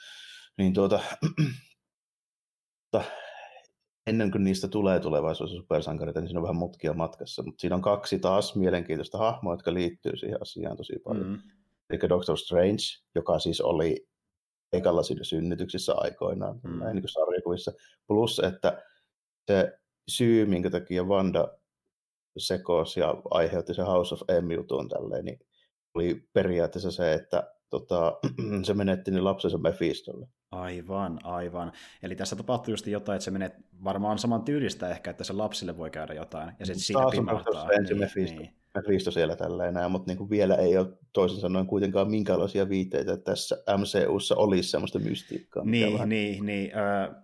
Niin 0.59 0.75
tuota, 0.75 1.01
ennen 4.07 4.31
kuin 4.31 4.45
niistä 4.45 4.69
tulee 4.69 5.01
tulevaisuudessa 5.01 5.61
supersankareita, 5.61 6.21
niin 6.21 6.29
siinä 6.29 6.39
on 6.41 6.43
vähän 6.43 6.57
mutkia 6.57 6.93
matkassa, 6.93 7.43
mutta 7.43 7.61
siinä 7.61 7.77
on 7.77 7.83
kaksi 7.83 8.19
taas 8.19 8.57
mielenkiintoista 8.57 9.19
hahmoa, 9.19 9.53
jotka 9.53 9.75
liittyy 9.75 10.17
siihen 10.17 10.43
asiaan 10.43 10.77
tosi 10.77 10.99
paljon. 11.05 11.27
Mm. 11.27 11.60
Eli 11.91 12.09
Doctor 12.09 12.39
Strange, 12.39 12.83
joka 13.15 13.39
siis 13.39 13.61
oli 13.61 14.09
ekalla 14.73 15.03
siinä 15.03 15.25
synnytyksissä 15.25 15.95
aikoinaan, 15.97 16.61
mm. 16.63 16.79
näin 16.79 16.95
niin 16.95 17.03
kuin 17.03 17.11
sarjakuvissa, 17.11 17.73
plus 18.07 18.39
että 18.39 18.83
se 19.51 19.79
syy, 20.11 20.47
minkä 20.47 20.71
takia 20.71 21.05
Wanda 21.05 21.59
sekosi 22.39 23.01
ja 23.01 23.15
aiheutti 23.31 23.75
se 23.75 23.83
House 23.83 24.15
of 24.15 24.21
M-jutun 24.43 24.89
tälleen, 24.89 25.25
niin 25.25 25.39
oli 25.95 26.29
periaatteessa 26.33 26.91
se, 26.91 27.15
että 27.15 27.55
tota, 27.71 28.19
se 28.67 28.75
menetti 28.75 29.11
niin 29.11 29.25
lapsensa 29.25 29.59
Mephistolle. 29.59 30.27
Aivan, 30.51 31.19
aivan. 31.25 31.73
Eli 32.03 32.17
tässä 32.17 32.37
tapahtuu 32.37 32.73
just 32.73 32.87
jotain, 32.87 33.17
että 33.17 33.25
se 33.25 33.31
menee 33.31 33.57
varmaan 33.85 34.19
saman 34.19 34.43
tyylistä 34.43 34.89
ehkä, 34.89 35.11
että 35.11 35.25
se 35.25 35.33
lapsille 35.33 35.77
voi 35.77 35.91
käydä 35.91 36.15
jotain, 36.15 36.53
ja 36.59 36.67
sitten 36.67 36.81
siitä 36.81 37.01
pimahtaa. 37.11 37.53
Taas 37.53 37.69
niin, 37.89 37.99
Mephisto, 37.99 38.41
niin. 38.41 38.55
Mephisto 38.75 39.11
siellä 39.11 39.37
tällä 39.37 39.67
enää, 39.67 39.89
mutta 39.89 40.11
niin 40.11 40.19
kuin 40.19 40.31
vielä 40.31 40.55
ei 40.55 40.79
ole 40.79 40.89
toisin 41.13 41.41
sanoen 41.41 41.67
kuitenkaan 41.67 42.11
minkäänlaisia 42.11 42.69
viitteitä, 42.69 43.13
että 43.13 43.31
tässä 43.31 43.57
MCUssa 43.77 44.37
olisi 44.37 44.71
semmoista 44.71 44.99
mystiikkaa. 44.99 45.65
Niin, 45.65 45.93
vähän... 45.93 46.09
niin, 46.09 46.47
niin. 46.47 46.73
Äh, 46.77 47.17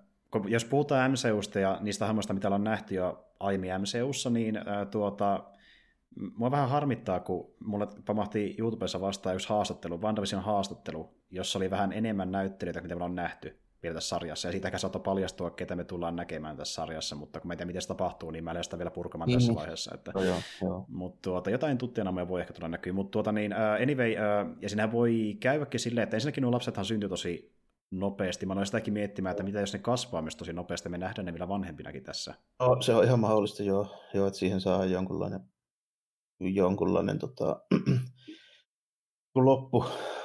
jos 0.49 0.65
puhutaan 0.65 1.11
MCUsta 1.11 1.61
ja 1.61 1.79
niistä 1.81 2.07
hahmoista, 2.07 2.35
mitä 2.35 2.49
on 2.49 2.65
nähty 2.65 2.95
jo 2.95 3.25
aiemmin 3.41 3.71
MCUssa, 3.71 4.31
niin 4.31 4.57
ää, 4.57 4.85
tuota, 4.85 5.45
mua 6.37 6.51
vähän 6.51 6.69
harmittaa, 6.69 7.21
kun 7.21 7.55
mulle 7.65 7.87
pamahti 8.07 8.55
YouTubessa 8.59 9.01
vastaan 9.01 9.35
yksi 9.35 9.49
haastattelu, 9.49 10.01
WandaVision 10.01 10.43
haastattelu, 10.43 11.15
jossa 11.31 11.59
oli 11.59 11.71
vähän 11.71 11.93
enemmän 11.93 12.33
näyttelijöitä, 12.33 12.81
mitä 12.81 12.97
me 12.97 13.05
on 13.05 13.15
nähty 13.15 13.59
vielä 13.83 13.95
tässä 13.95 14.09
sarjassa, 14.09 14.49
ja 14.49 14.53
siitäkään 14.53 14.81
saattoi 14.81 15.03
paljastua, 15.03 15.51
ketä 15.51 15.77
me 15.77 15.85
tullaan 15.85 16.17
näkemään 16.17 16.57
tässä 16.57 16.75
sarjassa, 16.75 17.17
mutta 17.17 17.41
kun 17.41 17.49
mä 17.49 17.53
en 17.53 17.57
tiedä, 17.57 17.67
miten 17.67 17.83
se 17.83 17.89
tapahtuu, 17.89 18.31
niin 18.31 18.45
mä 18.45 18.51
en 18.51 18.65
sitä 18.65 18.79
vielä 18.79 18.91
purkamaan 18.91 19.31
mm. 19.31 19.35
tässä 19.35 19.53
niin. 19.53 19.59
vaiheessa. 19.59 19.95
Että, 19.95 20.13
no 20.15 20.23
joo, 20.23 20.37
joo. 20.63 20.85
Mutta 20.89 21.19
tuota, 21.23 21.51
jotain 21.51 21.79
tuttuja 21.79 22.29
voi 22.29 22.41
ehkä 22.41 22.53
tulla 22.53 22.69
näkyy, 22.69 22.93
mutta 22.93 23.11
tuota, 23.11 23.33
niin, 23.33 23.53
uh, 23.53 23.83
anyway, 23.83 24.13
uh, 24.13 24.57
ja 24.61 24.69
sinähän 24.69 24.93
voi 24.93 25.37
käyväkin 25.41 25.81
silleen, 25.81 26.03
että 26.03 26.17
ensinnäkin 26.17 26.43
nuo 26.43 26.53
lapsethan 26.53 26.85
syntyi 26.85 27.09
tosi 27.09 27.57
nopeasti. 27.91 28.47
Mä 28.47 28.53
aloin 28.53 28.67
sitäkin 28.67 28.93
miettimään, 28.93 29.31
että 29.31 29.43
mitä 29.43 29.61
jos 29.61 29.73
ne 29.73 29.79
kasvaa 29.79 30.23
myös 30.23 30.37
tosi 30.37 30.53
nopeasti, 30.53 30.89
me 30.89 30.99
nähdään 30.99 31.27
ne 31.27 31.33
vielä 31.33 31.49
vanhempinakin 31.49 32.03
tässä. 32.03 32.35
No, 32.61 32.83
se 32.83 32.95
on 32.95 33.05
ihan 33.05 33.21
mahdollista, 33.21 33.63
joo, 33.63 33.87
joo 34.15 34.27
että 34.27 34.39
siihen 34.39 34.61
saa 34.61 34.85
jonkunlainen, 34.85 35.41
jonkunlainen 36.41 37.19
tota, 37.19 37.61
loppu, 39.35 39.85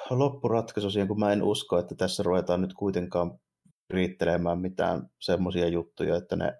loppuratkaisu 0.09 0.91
siihen, 0.91 1.07
kun 1.07 1.19
mä 1.19 1.33
en 1.33 1.43
usko, 1.43 1.79
että 1.79 1.95
tässä 1.95 2.23
ruvetaan 2.23 2.61
nyt 2.61 2.73
kuitenkaan 2.73 3.39
riittelemään 3.89 4.59
mitään 4.59 5.09
semmoisia 5.19 5.67
juttuja, 5.67 6.17
että 6.17 6.35
ne 6.35 6.53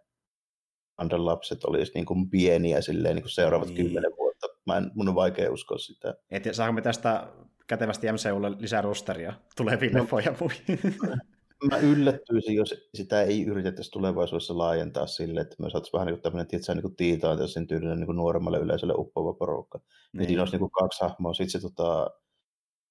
Andren 0.98 1.26
lapset 1.26 1.64
olisi 1.64 1.92
niin 1.96 2.06
kuin 2.06 2.30
pieniä 2.30 2.82
silleen 2.82 3.16
niin 3.16 3.24
kuin 3.24 3.32
seuraavat 3.32 3.68
niin. 3.68 3.78
kymmenen 3.78 4.12
vuotta. 4.18 4.48
Mä 4.66 4.78
en, 4.78 4.92
mun 4.96 5.10
on 5.10 5.16
vaikea 5.16 5.52
uskoa 5.52 5.78
sitä. 5.78 6.16
Et 6.30 6.44
saanko 6.52 6.74
me 6.74 6.82
tästä 6.82 7.28
kätevästi 7.68 8.08
MCUlle 8.12 8.52
lisää 8.60 8.82
rosteria 8.82 9.34
tuleville 9.58 10.00
no, 10.00 10.08
Mä 11.70 11.78
yllättyisin, 11.78 12.56
jos 12.56 12.90
sitä 12.94 13.22
ei 13.22 13.46
yritettäisi 13.46 13.92
tulevaisuudessa 13.92 14.58
laajentaa 14.58 15.08
sille, 15.08 15.42
että 15.42 15.56
me 15.60 15.70
saataisiin 15.70 15.94
vähän 15.94 16.06
niin 16.06 16.16
kuin 16.16 16.22
tämmöinen, 16.22 16.48
tietysti, 16.48 16.74
niin 16.74 16.82
kuin 16.82 16.96
tiitaan, 16.96 17.48
sen 17.48 17.68
tyylinen 17.68 17.98
niin 17.98 18.06
kuin 18.06 18.16
nuoremmalle 18.16 18.60
yleisölle 18.60 18.94
uppoava 18.98 19.34
porukka. 19.34 19.78
Niin. 19.78 19.88
niin 20.14 20.28
siinä 20.28 20.42
olisi 20.42 20.54
niin 20.54 20.60
kuin 20.60 20.72
kaksi 20.72 21.02
hahmoa. 21.02 21.34
Sitten 21.34 21.62
se, 21.62 21.68
tota, 21.68 22.12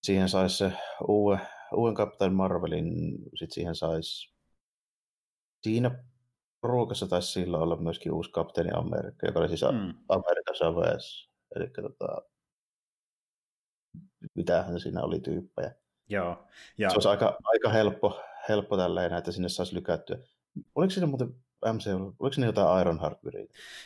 siihen 0.03 0.29
saisi 0.29 0.57
se 0.57 0.73
uuden, 1.09 1.41
uuden 1.75 1.95
Captain 1.95 2.35
Marvelin, 2.35 3.19
sitten 3.35 3.55
siihen 3.55 3.75
saisi 3.75 4.35
siinä 5.63 6.05
ruokassa 6.63 7.07
taisi 7.07 7.33
sillä 7.33 7.59
olla 7.59 7.77
myöskin 7.77 8.13
uusi 8.13 8.31
kapteeni 8.31 8.71
Amerikka, 8.75 9.27
joka 9.27 9.39
oli 9.39 9.49
siis 9.49 9.63
mm. 9.63 9.95
Amerikan 10.09 10.57
Savage. 10.59 11.31
Eli 11.57 11.71
tota, 11.71 12.23
mitähän 14.35 14.81
siinä 14.81 15.03
oli 15.03 15.21
tyyppejä. 15.21 15.75
Joo. 16.11 16.47
Ja... 16.79 16.91
Se 16.91 16.97
olisi 16.97 17.09
aika, 17.09 17.39
aika 17.45 17.69
helppo, 17.69 18.21
helppo 18.49 18.77
tälleen, 18.77 19.13
että 19.13 19.33
sinne 19.33 19.49
saisi 19.49 19.75
lykättyä. 19.75 20.19
Oliko 20.75 20.91
siinä 20.91 21.07
muuten 21.07 21.35
MCU, 21.73 22.15
oliko 22.19 22.37
ne 22.39 22.47
jotain 22.47 22.81
Ironheart 22.81 23.19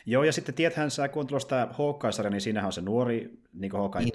Joo, 0.06 0.24
ja 0.24 0.32
sitten 0.32 0.54
tiedäthän 0.54 0.90
sä, 0.90 1.08
kun 1.08 1.20
on 1.20 1.26
tulossa 1.26 1.68
Hawkeye-sarja, 1.70 2.30
niin 2.30 2.40
siinähän 2.40 2.66
on 2.66 2.72
se 2.72 2.80
nuori 2.80 3.44
niin 3.52 3.72
Hawkeye 3.72 4.04
niin, 4.04 4.14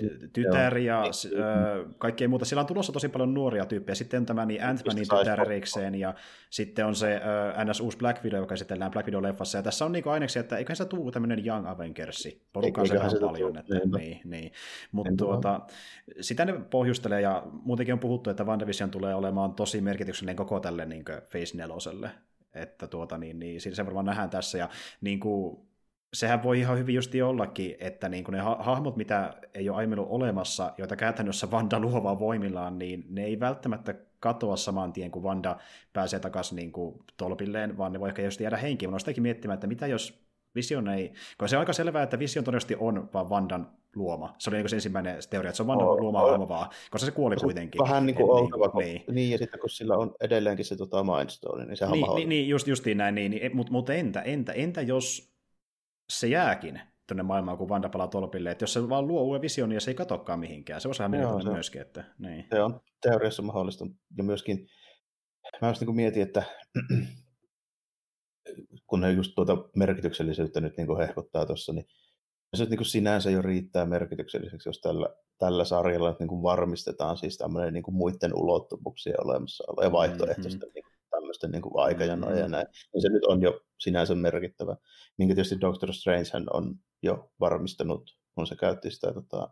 ja 0.85 1.01
niin, 1.01 1.41
äh, 1.41 1.95
kaikkea 1.97 2.27
muuta. 2.27 2.45
Siellä 2.45 2.61
on 2.61 2.67
tulossa 2.67 2.93
tosi 2.93 3.09
paljon 3.09 3.33
nuoria 3.33 3.65
tyyppejä. 3.65 3.95
Sitten 3.95 4.19
on 4.19 4.25
tämä 4.25 4.45
niin 4.45 4.61
Ant-Manin 4.61 5.19
tytär 5.19 5.41
erikseen, 5.41 5.95
ja 5.95 6.13
sitten 6.49 6.85
on 6.85 6.95
se 6.95 7.15
äh, 7.15 7.65
NS 7.65 7.81
uusi 7.81 7.97
Black 7.97 8.23
Video, 8.23 8.39
joka 8.39 8.53
esitellään 8.53 8.91
Black 8.91 9.07
Video-leffassa. 9.07 9.57
Ja 9.57 9.63
tässä 9.63 9.85
on 9.85 9.91
niin 9.91 10.07
aineksi, 10.07 10.39
että 10.39 10.57
eiköhän 10.57 10.75
se 10.75 10.85
tule 10.85 11.11
tämmöinen 11.11 11.47
Young 11.47 11.67
Avengersi. 11.67 12.41
Porukkaa 12.53 12.85
se 12.85 12.95
vähän 12.95 13.11
paljon. 13.21 13.57
Että, 13.57 13.75
niin, 13.75 13.91
niin, 13.91 14.21
niin. 14.25 14.51
Mutta 14.91 15.13
tuota, 15.17 15.61
sitä 16.21 16.45
ne 16.45 16.53
pohjustelee, 16.69 17.21
ja 17.21 17.43
muutenkin 17.51 17.93
on 17.93 17.99
puhuttu, 17.99 18.29
että 18.29 18.43
WandaVision 18.43 18.91
tulee 18.91 19.15
olemaan 19.15 19.53
tosi 19.53 19.81
merkityksellinen 19.81 20.35
koko 20.35 20.59
tälle 20.59 20.85
niin 20.85 21.05
Phase 21.05 21.57
4 21.57 21.75
että 22.53 22.87
tuota, 22.87 23.17
niin, 23.17 23.39
niin, 23.39 23.61
se 23.61 23.85
varmaan 23.85 24.05
nähdään 24.05 24.29
tässä, 24.29 24.57
ja 24.57 24.69
niin 25.01 25.19
kuin, 25.19 25.69
sehän 26.13 26.43
voi 26.43 26.59
ihan 26.59 26.77
hyvin 26.77 26.95
justi 26.95 27.21
ollakin, 27.21 27.75
että 27.79 28.09
niin 28.09 28.23
kuin 28.23 28.33
ne 28.33 28.39
ha- 28.39 28.57
hahmot, 28.59 28.95
mitä 28.95 29.33
ei 29.53 29.69
ole 29.69 29.77
aiemmin 29.77 29.99
olemassa, 29.99 30.73
joita 30.77 30.95
käytännössä 30.95 31.51
Vanda 31.51 31.79
luo 31.79 32.03
vaan 32.03 32.19
voimillaan, 32.19 32.79
niin 32.79 33.05
ne 33.09 33.23
ei 33.23 33.39
välttämättä 33.39 33.95
katoa 34.19 34.55
saman 34.55 34.93
tien, 34.93 35.11
kun 35.11 35.23
Vanda 35.23 35.57
pääsee 35.93 36.19
takaisin 36.19 36.55
niin 36.55 36.71
kuin 36.71 37.03
tolpilleen, 37.17 37.77
vaan 37.77 37.91
ne 37.91 37.99
voi 37.99 38.09
ehkä 38.09 38.21
just 38.21 38.39
jäädä 38.39 38.57
henkiin. 38.57 38.89
Mä 38.89 38.97
olen 39.05 39.21
miettimään, 39.21 39.53
että 39.53 39.67
mitä 39.67 39.87
jos 39.87 40.28
Vision 40.55 40.87
ei, 40.87 41.13
kun 41.37 41.49
se 41.49 41.57
on 41.57 41.59
aika 41.59 41.73
selvää, 41.73 42.03
että 42.03 42.19
Vision 42.19 42.45
todennäköisesti 42.45 42.75
on 42.79 43.09
vaan 43.13 43.29
Vandan 43.29 43.71
luoma. 43.95 44.35
Se 44.37 44.49
oli 44.49 44.57
niin 44.57 44.69
se 44.69 44.75
ensimmäinen 44.75 45.17
teoria, 45.29 45.49
että 45.49 45.57
se 45.57 45.63
on 45.63 45.67
Vandan 45.67 45.87
oh, 45.87 45.99
luoma 45.99 46.21
oh, 46.21 46.49
vaan, 46.49 46.69
koska 46.91 47.05
se 47.05 47.11
kuoli 47.11 47.39
se 47.39 47.43
kuitenkin. 47.43 47.79
Vähän 47.79 48.05
niin 48.05 48.15
kuin 48.15 48.31
oltava, 48.31 48.65
niin, 48.65 48.71
kun, 48.71 48.83
niin. 48.83 49.03
niin, 49.15 49.31
ja 49.31 49.37
sitten 49.37 49.59
kun 49.59 49.69
sillä 49.69 49.97
on 49.97 50.15
edelleenkin 50.21 50.65
se 50.65 50.75
tota 50.75 51.03
Mindstone, 51.03 51.65
niin 51.65 51.77
sehän 51.77 51.91
niin, 51.91 52.15
niin, 52.15 52.29
niin, 52.29 52.49
just, 52.49 52.67
justiin 52.67 52.97
näin, 52.97 53.15
niin, 53.15 53.31
niin, 53.31 53.55
mutta 53.55 53.71
mut 53.71 53.89
entä, 53.89 54.21
entä, 54.21 54.53
entä 54.53 54.81
jos 54.81 55.33
se 56.09 56.27
jääkin 56.27 56.81
tuonne 57.07 57.23
maailmaan, 57.23 57.57
kun 57.57 57.69
Vanda 57.69 57.89
palaa 57.89 58.07
tolpille, 58.07 58.51
että 58.51 58.63
jos 58.63 58.73
se 58.73 58.89
vaan 58.89 59.07
luo 59.07 59.21
uuden 59.21 59.41
vision, 59.41 59.71
ja 59.71 59.81
se 59.81 59.91
ei 59.91 59.95
katokaan 59.95 60.39
mihinkään, 60.39 60.81
se 60.81 60.87
voisi 60.87 60.99
vähän 60.99 61.11
mennä 61.11 61.51
myöskin. 61.51 61.81
Että, 61.81 62.03
niin. 62.17 62.45
Se 62.49 62.63
on 62.63 62.81
teoriassa 63.01 63.41
mahdollista, 63.41 63.85
ja 64.17 64.23
myöskin 64.23 64.67
mä 65.61 65.67
just 65.67 65.81
niin 65.81 65.95
mietin, 65.95 66.23
että 66.23 66.43
kun 68.87 69.01
ne 69.01 69.11
just 69.11 69.31
tuota 69.35 69.57
merkityksellisyyttä 69.75 70.61
nyt 70.61 70.77
niin 70.77 70.97
hehkottaa 70.97 71.45
tuossa, 71.45 71.73
niin 71.73 71.85
se 72.53 72.63
nyt 72.63 72.69
niin 72.69 72.85
sinänsä 72.85 73.31
jo 73.31 73.41
riittää 73.41 73.85
merkitykselliseksi, 73.85 74.69
jos 74.69 74.81
tällä, 74.81 75.09
tällä 75.37 75.65
sarjalla 75.65 76.15
niin 76.19 76.27
kuin 76.27 76.43
varmistetaan 76.43 77.17
siis 77.17 77.37
tämmöinen 77.37 77.73
niin 77.73 77.83
kuin 77.83 77.95
muiden 77.95 78.35
ulottuvuuksien 78.35 79.25
olemassaolo 79.25 79.83
ja 79.83 79.91
vaihtoehtoisten 79.91 80.53
mm-hmm. 80.53 80.73
niin 80.73 80.83
kuin, 80.83 80.93
tämmöisten 81.09 81.51
niin 81.51 81.61
kuin 81.61 81.83
aikajanoja 81.83 82.31
mm-hmm. 82.31 82.43
ja 82.43 82.47
näin, 82.47 82.67
niin 82.93 83.01
se 83.01 83.09
nyt 83.09 83.25
on 83.25 83.41
jo 83.41 83.61
sinänsä 83.79 84.15
merkittävä. 84.15 84.75
Minkä 85.17 85.35
tietysti 85.35 85.61
Doctor 85.61 85.93
Strange 85.93 86.29
on 86.53 86.75
jo 87.03 87.31
varmistanut, 87.39 88.17
kun 88.35 88.47
se 88.47 88.55
käytti 88.55 88.91
sitä 88.91 89.13
tota, 89.13 89.49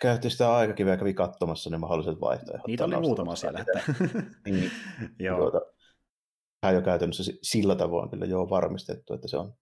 käytti 0.00 0.30
sitä 0.30 0.54
aikakiveä 0.56 0.92
ja 0.92 0.96
kävi 0.96 1.14
katsomassa 1.14 1.70
ne 1.70 1.78
mahdolliset 1.78 2.20
vaihtoehdot. 2.20 2.66
Niitä 2.66 2.84
oli 2.84 3.00
muutama 3.00 3.36
siellä. 3.36 3.60
Että... 3.60 3.92
niin, 4.46 4.70
Joo. 5.18 5.38
Tuota, 5.38 5.60
hän 6.66 6.74
jo 6.74 6.82
käytännössä 6.82 7.32
sillä 7.42 7.76
tavoin 7.76 8.10
kyllä 8.10 8.26
jo 8.26 8.50
varmistettu, 8.50 9.14
että 9.14 9.28
se 9.28 9.36
on 9.36 9.54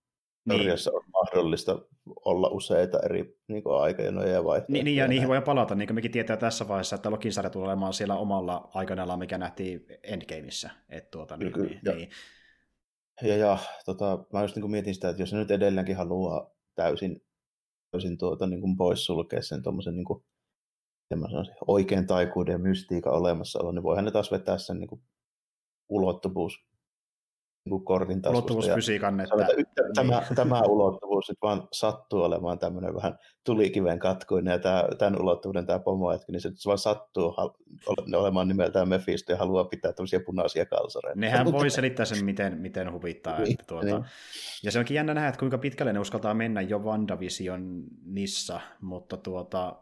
niin. 0.45 0.71
on 0.93 1.03
mahdollista 1.13 1.79
olla 2.25 2.49
useita 2.49 2.99
eri 3.05 3.39
niin 3.49 3.63
aikajanoja 3.81 4.29
ja 4.29 4.45
vaihtoehtoja. 4.45 4.75
Niin, 4.75 4.85
niin 4.85 4.97
ja 4.97 5.09
niihin 5.09 5.29
voi 5.29 5.43
palata, 5.43 5.75
niin 5.75 5.87
kuin 5.87 5.95
mekin 5.95 6.11
tietää 6.11 6.37
tässä 6.37 6.69
vaiheessa, 6.69 6.97
että 6.97 7.11
Lokin 7.11 7.33
sarja 7.33 7.51
tulee 7.51 7.69
olemaan 7.69 7.93
siellä 7.93 8.17
omalla 8.17 8.71
aikanallaan, 8.75 9.19
mikä 9.19 9.39
nähtiin 9.39 9.87
Endgameissa. 10.03 10.71
Että 10.89 11.11
tuota, 11.11 11.37
niin, 11.37 11.53
Kyllä, 11.53 11.69
niin, 11.69 11.81
ja, 11.85 11.95
niin. 11.95 12.09
ja, 13.23 13.37
ja 13.37 13.59
tota, 13.85 14.25
mä 14.33 14.43
just 14.43 14.57
niin 14.57 14.71
mietin 14.71 14.95
sitä, 14.95 15.09
että 15.09 15.23
jos 15.23 15.33
ne 15.33 15.39
nyt 15.39 15.51
edelleenkin 15.51 15.97
haluaa 15.97 16.51
täysin, 16.75 17.21
täysin 17.91 18.19
tuota, 18.19 18.47
niin 18.47 18.61
kuin 18.61 18.77
poissulkea 18.77 19.43
sen 19.43 19.63
tuommoisen 19.63 19.97
niin 19.97 20.05
kuin, 20.05 20.25
oikein 21.67 22.07
taikuuden 22.07 22.53
ja 22.53 22.59
mystiikan 22.59 23.13
olemassaolo, 23.13 23.73
niin 23.73 23.83
voihan 23.83 24.05
ne 24.05 24.11
taas 24.11 24.33
vetää 24.33 24.59
sen 24.59 24.81
niin 24.81 24.89
kuin, 24.89 25.03
ulottuvuus 25.89 26.55
niin 27.65 27.85
kortin 27.85 28.23
taskusta. 28.23 28.39
Ulottuvuusfysiikan, 28.39 29.21
että... 29.21 29.35
että 29.59 29.83
tämä, 29.95 30.21
niin. 30.21 30.37
tämä 30.37 30.63
ulottuvuus 30.63 31.29
nyt 31.29 31.39
vaan 31.43 31.69
sattuu 31.73 32.23
olemaan 32.23 32.59
tämmöinen 32.59 32.95
vähän 32.95 33.19
tulikiven 33.45 33.99
katkuinen, 33.99 34.53
ja 34.53 34.59
tämä, 34.59 34.85
tämän 34.99 35.23
ulottuvuuden 35.23 35.67
tämä 35.67 35.79
pomohetki, 35.79 36.33
niin 36.33 36.41
se 36.41 36.51
vaan 36.67 36.79
sattuu 36.79 37.35
olemaan 38.17 38.49
nimeltään 38.49 38.89
Mephisto 38.89 39.33
ja 39.33 39.39
haluaa 39.39 39.65
pitää 39.65 39.93
tämmöisiä 39.93 40.21
punaisia 40.27 40.67
kalsareita. 40.67 41.21
Nehän 41.21 41.53
voi 41.53 41.71
selittää 41.71 42.07
sen, 42.07 42.25
miten, 42.25 42.59
miten 42.59 42.93
huvittaa. 42.93 43.39
Niin, 43.39 43.51
että 43.51 43.65
tuota... 43.67 43.87
niin. 43.87 44.05
Ja 44.63 44.71
se 44.71 44.79
onkin 44.79 44.95
jännä 44.95 45.15
nähdä, 45.15 45.29
että 45.29 45.39
kuinka 45.39 45.59
pitkälle 45.59 45.93
ne 45.93 45.99
uskaltaa 45.99 46.35
mennä 46.35 46.61
jo 46.61 46.79
WandaVisionissa, 46.79 48.61
mutta 48.81 49.17
tuota, 49.17 49.77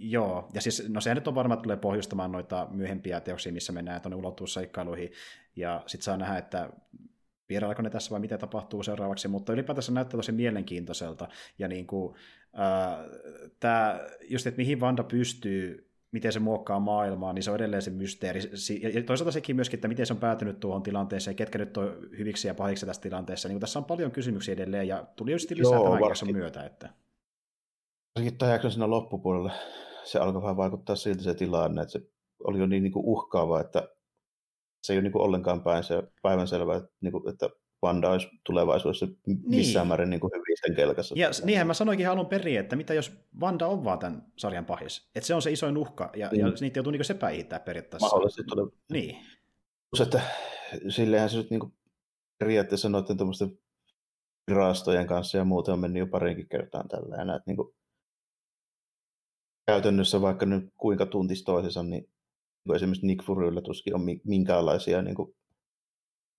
Joo, 0.00 0.48
ja 0.54 0.60
siis, 0.60 0.88
no 0.88 1.00
sehän 1.00 1.14
nyt 1.14 1.28
on 1.28 1.34
varma, 1.34 1.54
että 1.54 1.62
tulee 1.62 1.76
pohjustamaan 1.76 2.32
noita 2.32 2.68
myöhempiä 2.70 3.20
teoksia, 3.20 3.52
missä 3.52 3.72
mennään 3.72 4.00
tuonne 4.00 4.16
ulottuvuusseikkailuihin, 4.16 5.10
ja 5.56 5.82
sitten 5.86 6.04
saa 6.04 6.16
nähdä, 6.16 6.38
että 6.38 6.70
vieraillaanko 7.48 7.82
ne 7.82 7.90
tässä 7.90 8.10
vai 8.10 8.20
mitä 8.20 8.38
tapahtuu 8.38 8.82
seuraavaksi, 8.82 9.28
mutta 9.28 9.52
ylipäätänsä 9.52 9.92
näyttää 9.92 10.18
tosi 10.18 10.32
mielenkiintoiselta, 10.32 11.28
ja 11.58 11.68
niin 11.68 11.86
kuin, 11.86 12.14
äh, 12.58 12.98
tämä, 13.60 14.00
just, 14.28 14.46
että 14.46 14.58
mihin 14.58 14.80
Vanda 14.80 15.02
pystyy, 15.02 15.90
miten 16.10 16.32
se 16.32 16.40
muokkaa 16.40 16.80
maailmaa, 16.80 17.32
niin 17.32 17.42
se 17.42 17.50
on 17.50 17.56
edelleen 17.56 17.82
se 17.82 17.90
mysteeri. 17.90 18.40
Ja 18.94 19.02
toisaalta 19.02 19.32
sekin 19.32 19.56
myöskin, 19.56 19.76
että 19.76 19.88
miten 19.88 20.06
se 20.06 20.12
on 20.12 20.18
päätynyt 20.18 20.60
tuohon 20.60 20.82
tilanteeseen, 20.82 21.36
ketkä 21.36 21.58
nyt 21.58 21.76
on 21.76 21.96
hyviksi 22.18 22.48
ja 22.48 22.54
pahiksi 22.54 22.86
tässä 22.86 23.02
tilanteessa. 23.02 23.48
Niin 23.48 23.60
tässä 23.60 23.78
on 23.78 23.84
paljon 23.84 24.10
kysymyksiä 24.10 24.54
edelleen, 24.54 24.88
ja 24.88 25.06
tuli 25.16 25.32
just 25.32 25.50
lisää 25.50 25.78
Joo, 25.78 25.98
tämän 25.98 26.32
myötä. 26.32 26.64
Että... 26.64 26.90
Varsinkin 28.14 28.38
tämän 28.38 28.52
jakson 28.52 28.70
siinä 28.70 28.90
loppupuolella 28.90 29.52
se 30.04 30.18
alkoi 30.18 30.42
vähän 30.42 30.56
vaikuttaa 30.56 30.96
siltä 30.96 31.22
se 31.22 31.34
tilanne, 31.34 31.82
että 31.82 31.92
se 31.92 32.00
oli 32.44 32.58
jo 32.58 32.66
niin, 32.66 32.82
niin 32.82 32.92
kuin 32.92 33.06
uhkaava, 33.06 33.60
että 33.60 33.88
se 34.86 34.92
ei 34.92 34.96
ole 34.96 35.02
niin 35.02 35.12
kuin 35.12 35.22
ollenkaan 35.22 35.62
päin 35.62 35.84
se 35.84 36.02
päivänselvä, 36.22 36.76
että, 36.76 36.90
niin 37.00 37.12
kuin, 37.12 37.28
että 37.28 37.50
Vanda 37.82 38.10
olisi 38.10 38.28
tulevaisuudessa 38.44 39.06
missään 39.46 39.82
niin. 39.82 39.88
määrin 39.88 40.10
niin 40.10 40.20
kuin 40.20 40.30
hyvin 40.34 40.56
sen 40.66 40.76
kelkassa. 40.76 41.14
Ja 41.18 41.30
niinhän 41.44 41.66
mä 41.66 41.74
sanoinkin 41.74 42.08
alun 42.08 42.26
perin, 42.26 42.60
että 42.60 42.76
mitä 42.76 42.94
jos 42.94 43.12
Vanda 43.40 43.66
on 43.66 43.84
vaan 43.84 43.98
tämän 43.98 44.26
sarjan 44.36 44.66
pahis. 44.66 45.10
Että 45.14 45.26
se 45.26 45.34
on 45.34 45.42
se 45.42 45.52
isoin 45.52 45.76
uhka, 45.76 46.10
ja, 46.16 46.30
mm. 46.32 46.38
ja 46.38 46.46
niitä 46.60 46.78
joutuu 46.78 46.90
niin 46.90 47.04
sepäihittää 47.04 47.60
periaatteessa. 47.60 48.06
Mahdollisesti 48.06 48.42
tulee. 48.44 48.66
Niin. 48.92 49.16
Että 50.02 50.20
silleenhän 50.88 51.30
se 51.30 51.36
nyt 51.36 51.50
niin 51.50 51.74
periaatteessa 52.38 52.88
noiden 52.88 53.16
tuommoisten 53.16 53.58
virastojen 54.50 55.06
kanssa 55.06 55.38
ja 55.38 55.44
muuten 55.44 55.72
on 55.72 55.80
mennyt 55.80 56.00
jo 56.00 56.06
parinkin 56.06 56.48
kertaan 56.48 56.88
tällä. 56.88 57.16
Ja 57.16 57.24
näet, 57.24 57.42
niin 57.46 57.56
kuin, 57.56 57.74
käytännössä 59.66 60.20
vaikka 60.20 60.46
nyt 60.46 60.72
kuinka 60.76 61.06
tuntis 61.06 61.44
toisensa, 61.44 61.82
niin 61.82 62.08
esimerkiksi 62.74 63.06
Nick 63.06 63.24
Furylla 63.24 63.60
tuskin 63.60 63.94
on 63.94 64.00
minkäänlaisia 64.24 65.02
niin 65.02 65.14
kuin, 65.14 65.36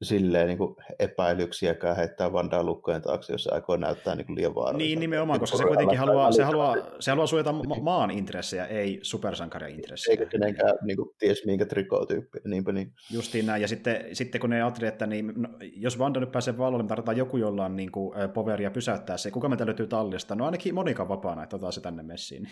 silleen 0.02 0.48
niin 0.48 0.58
kuin 0.58 0.76
epäilyksiäkään 1.00 1.96
heittää 1.96 2.34
Vandaa 2.34 2.64
lukkojen 2.64 3.02
taakse, 3.02 3.34
jos 3.34 3.44
se 3.44 3.52
aikoo 3.52 3.78
näyttää 3.78 4.16
niin 4.16 4.26
kuin 4.26 4.36
liian 4.36 4.56
vaaralliselta. 4.56 4.90
Niin, 4.90 5.00
nimenomaan, 5.00 5.40
koska 5.40 5.58
se 5.58 5.64
kuitenkin 5.64 6.00
haluaa, 6.00 6.32
se 6.32 6.44
haluaa, 6.44 6.76
se 7.00 7.12
haluaa 7.12 7.28
suojata 7.28 7.54
ma- 7.54 7.76
maan 7.82 8.12
intressejä, 8.12 8.66
ei 8.66 9.00
supersankaria 9.02 9.68
intressejä. 9.68 10.12
Eikä 10.12 10.26
kenenkään 10.26 10.74
niin 10.84 10.98
kuin, 10.98 11.10
ties 11.20 11.46
minkä 11.46 11.66
trikotyyppi. 11.66 12.40
Niinpä 12.46 12.72
niin. 12.72 12.94
Justiin 13.12 13.46
näin, 13.46 13.62
ja 13.62 13.68
sitten, 13.68 14.06
sitten 14.14 14.42
kun 14.42 14.50
ne 14.50 14.64
ajattelivat, 14.64 14.94
että 14.94 15.08
niin, 15.08 15.34
no, 15.36 15.50
jos 15.76 16.00
Vanda 16.00 16.20
nyt 16.20 16.32
pääsee 16.32 16.58
valloille, 16.58 16.84
niin 16.84 16.90
tarvitaan 16.90 17.18
joku, 17.18 17.38
jolla 17.38 17.66
on 17.66 17.76
niin 17.76 17.92
kuin, 17.92 18.14
poveria 18.34 18.72
pysäyttää 18.72 19.18
se. 19.18 19.32
Kuka 19.32 19.50
meitä 19.50 19.66
löytyy 19.66 19.88
tallista? 19.88 20.36
No 20.36 20.46
ainakin 20.46 20.76
Monika 20.76 21.10
vapaana, 21.10 21.44
että 21.44 21.56
otetaan 21.56 21.74
se 21.74 21.82
tänne 21.82 22.04
messiin. 22.04 22.50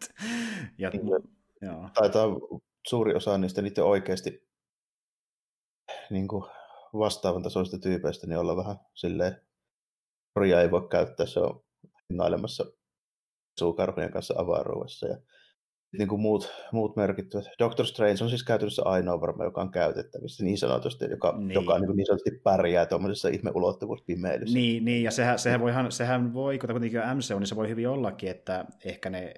ja, 0.78 0.90
niin, 0.90 1.06
joo. 1.62 1.88
Taitaa 1.94 2.26
suuri 2.86 3.14
osa 3.14 3.38
niistä 3.38 3.62
niiden 3.62 3.84
oikeasti 3.84 4.48
niin 6.10 6.28
kuin, 6.28 6.44
vastaavan 6.92 7.42
tasoista 7.42 7.78
tyypeistä, 7.78 8.26
niin 8.26 8.38
olla 8.38 8.56
vähän 8.56 8.76
silleen, 8.94 9.40
Roja 10.36 10.60
ei 10.60 10.70
voi 10.70 10.88
käyttää, 10.88 11.26
se 11.26 11.40
on 11.40 11.62
hengailemassa 12.10 12.64
suukarhujen 13.58 14.12
kanssa 14.12 14.34
avaruudessa. 14.38 15.06
Ja 15.06 15.16
niin 15.98 16.08
kuin 16.08 16.20
muut, 16.20 16.52
muut 16.72 16.96
merkittävät. 16.96 17.46
Doctor 17.58 17.86
Strange 17.86 18.24
on 18.24 18.28
siis 18.28 18.44
käytännössä 18.44 18.82
ainoa 18.84 19.20
varma, 19.20 19.44
joka 19.44 19.60
on 19.60 19.70
käytettävissä 19.70 20.44
niin 20.44 20.58
sanotusti, 20.58 21.04
joka, 21.10 21.34
niin. 21.38 21.54
joka 21.54 21.78
niin, 21.78 21.96
niin 21.96 22.06
sanotusti 22.06 22.40
pärjää 22.44 22.86
tuommoisessa 22.86 23.28
ihmeulottuvuuspimeilyssä. 23.28 24.58
Niin, 24.58 24.84
niin, 24.84 25.02
ja 25.02 25.10
sehän, 25.10 25.38
sehän, 25.38 25.60
voihan, 25.60 25.92
sehän 25.92 26.34
voi, 26.34 26.58
kun 26.58 26.70
kuitenkin 26.70 27.00
on 27.00 27.16
MCU, 27.16 27.38
niin 27.38 27.46
se 27.46 27.56
voi 27.56 27.68
hyvin 27.68 27.88
ollakin, 27.88 28.30
että 28.30 28.64
ehkä 28.84 29.10
ne 29.10 29.34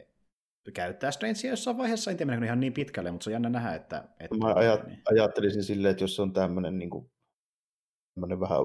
käyttää 0.74 1.10
Strangea 1.10 1.50
jossain 1.50 1.78
vaiheessa, 1.78 2.10
en 2.10 2.16
tiedä 2.16 2.44
ihan 2.44 2.60
niin 2.60 2.72
pitkälle, 2.72 3.10
mutta 3.10 3.24
se 3.24 3.30
on 3.30 3.32
jännä 3.32 3.48
nähdä, 3.48 3.74
että... 3.74 4.04
että 4.20 4.36
Mä 4.36 4.54
ajat, 4.54 4.86
niin. 4.86 5.02
ajattelisin 5.10 5.64
silleen, 5.64 5.90
että 5.90 6.04
jos 6.04 6.20
on 6.20 6.32
tämmöinen 6.32 6.78
niin 6.78 6.90
kuin 6.90 7.10
vähän 8.20 8.60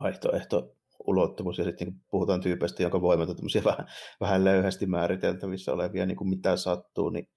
vaihtoehto 0.00 0.76
ulottuvuus, 1.06 1.58
ja 1.58 1.64
sitten 1.64 1.88
niin 1.88 2.00
puhutaan 2.10 2.40
tyypeistä, 2.40 2.82
jonka 2.82 3.00
voimat 3.00 3.28
on 3.28 3.36
vähän, 3.64 3.86
vähän 4.20 4.44
löyhästi 4.44 4.86
määriteltävissä 4.86 5.72
olevia, 5.72 6.06
niin 6.06 6.16
kuin 6.16 6.28
mitä 6.28 6.56
sattuu, 6.56 7.10
niin 7.10 7.28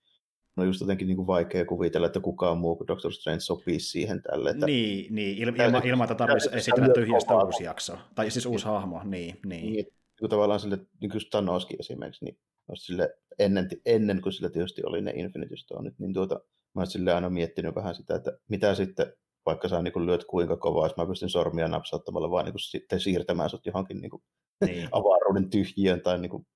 on 0.57 0.65
just 0.65 0.81
jotenkin 0.81 1.07
niin 1.07 1.15
kuin 1.15 1.27
vaikea 1.27 1.65
kuvitella, 1.65 2.07
että 2.07 2.19
kukaan 2.19 2.57
muu 2.57 2.75
kuin 2.75 2.87
Doctor 2.87 3.13
Strange 3.13 3.39
sopii 3.39 3.79
siihen 3.79 4.21
tälle. 4.21 4.49
Että... 4.49 4.65
Niin, 4.65 5.15
niin 5.15 5.37
ilma, 5.37 5.63
ilma, 5.63 5.81
ilma 5.85 6.03
että 6.03 6.15
tarvitsisi 6.15 6.55
esitellä 6.55 6.93
tyhjästä 6.93 7.35
uusi 7.35 7.63
jakso, 7.63 7.97
tai 8.15 8.31
siis 8.31 8.45
uusi 8.45 8.65
hahmo, 8.65 9.01
niin. 9.03 9.39
niin. 9.45 9.73
niin 9.73 9.85
niin 10.21 10.29
tavallaan 10.29 10.59
sille, 10.59 10.77
niin 11.01 11.11
kuin 11.11 11.21
Thanoskin 11.29 11.77
esimerkiksi, 11.79 12.25
niin 12.25 12.39
sille 12.75 13.09
ennen, 13.39 13.69
ennen 13.85 14.21
kuin 14.21 14.33
sillä 14.33 14.49
tietysti 14.49 14.81
oli 14.85 15.01
ne 15.01 15.11
Infinity 15.11 15.57
Stoneit, 15.57 15.99
niin 15.99 16.13
tuota, 16.13 16.35
mä 16.75 16.79
olen 16.79 16.87
sille 16.87 17.13
aina 17.13 17.29
miettinyt 17.29 17.75
vähän 17.75 17.95
sitä, 17.95 18.15
että 18.15 18.37
mitä 18.47 18.75
sitten 18.75 19.13
vaikka 19.45 19.67
sä 19.67 19.81
niin 19.81 20.05
lyöt 20.05 20.25
kuinka 20.25 20.57
kovaa, 20.57 20.85
jos 20.85 20.97
mä 20.97 21.05
pystyn 21.05 21.29
sormia 21.29 21.67
napsauttamalla 21.67 22.31
vaan 22.31 22.45
niin 22.45 22.59
sitten 22.59 22.99
siirtämään 22.99 23.49
sut 23.49 23.65
johonkin 23.65 24.01
niin 24.01 24.09
kuin 24.09 24.23
niin. 24.65 24.89
avaruuden 24.91 25.49
tyhjiön 25.49 26.01
tai 26.01 26.19
niin 26.19 26.29
kuin, 26.29 26.47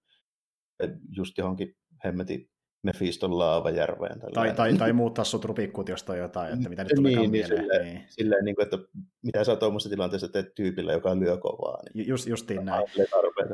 just 1.17 1.37
johonkin 1.37 1.75
hemmetin 2.03 2.49
Mephiston 2.83 3.39
laavajärveen. 3.39 4.19
Tai, 4.33 4.53
tai, 4.53 4.73
tai 4.73 4.93
muuttaa 4.93 5.25
sut 5.25 5.45
rupikkutiosta 5.45 6.15
jotain, 6.15 6.53
että 6.53 6.69
mitä 6.69 6.83
nyt 6.83 6.91
tulee 6.95 7.15
niin, 7.15 7.31
niin, 7.31 7.47
silleen, 7.47 7.85
niin. 7.85 8.05
silleen 8.09 8.45
niin 8.45 8.55
kuin, 8.55 8.63
että 8.63 8.77
mitä 9.21 9.43
sä 9.43 9.55
tuommoisessa 9.55 9.89
tilanteessa 9.89 10.29
teet 10.29 10.55
tyypillä, 10.55 10.93
joka 10.93 11.19
lyö 11.19 11.37
kovaa. 11.37 11.79
Niin 11.93 12.07
Just, 12.07 12.27
justiin 12.27 12.65
näin. 12.65 12.85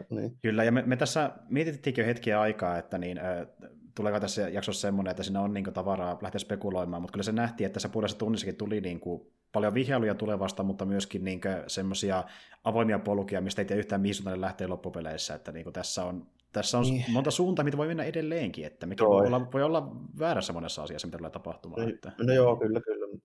niin. 0.10 0.38
Kyllä, 0.42 0.64
ja 0.64 0.72
me, 0.72 0.84
me 0.86 0.96
tässä 0.96 1.32
mietittiinkin 1.50 2.02
jo 2.02 2.08
hetkiä 2.08 2.42
aikaa, 2.42 2.78
että 2.78 2.98
niin, 2.98 3.18
äh, 3.18 3.48
tuleeko 3.96 4.20
tässä 4.20 4.50
jaksossa 4.50 4.82
semmoinen, 4.82 5.12
että 5.12 5.24
siinä 5.24 5.42
on 5.42 5.54
niin 5.54 5.64
kuin, 5.64 5.74
tavaraa 5.74 6.20
lähteä 6.22 6.40
spekuloimaan, 6.40 7.02
mutta 7.02 7.14
kyllä 7.14 7.24
se 7.24 7.32
nähtiin, 7.32 7.66
että 7.66 7.74
tässä 7.74 7.90
puolessa 7.90 8.18
tunnissakin 8.18 8.56
tuli 8.56 8.82
niin 8.82 9.00
kuin, 9.00 9.22
paljon 9.52 9.74
vihjailuja 9.74 10.16
tulevasta, 10.16 10.64
mutta 10.64 10.86
myöskin 10.86 11.24
niin 11.24 11.42
semmoisia 11.68 12.24
avoimia 12.64 13.00
polkuja, 13.00 13.42
mistä 13.42 13.62
ei 13.62 13.66
tiedä 13.66 13.80
yhtään 13.80 14.02
mihin 14.02 14.42
lähtee 14.42 14.68
loppupeleissä, 14.68 15.36
että 15.36 15.52
niin 15.52 15.64
kuin, 15.64 15.74
tässä 15.74 16.04
on 16.04 16.28
tässä 16.54 16.78
on 16.78 16.84
niin. 16.84 17.06
monta 17.08 17.32
suuntaa, 17.32 17.66
mitä 17.66 17.78
voi 17.78 17.88
mennä 17.88 18.04
edelleenkin, 18.04 18.66
että 18.66 18.86
mikä 18.86 19.06
voi 19.06 19.28
olla, 19.28 19.52
voi 19.54 19.64
olla 19.64 19.92
väärässä 20.20 20.54
monessa 20.54 20.84
asiassa, 20.84 21.08
mitä 21.08 21.18
tulee 21.18 21.32
tapahtumaan. 21.32 21.82
No, 21.82 21.90
että... 21.90 22.12
no 22.24 22.34
joo, 22.34 22.56
kyllä, 22.56 22.82
kyllä. 22.82 23.20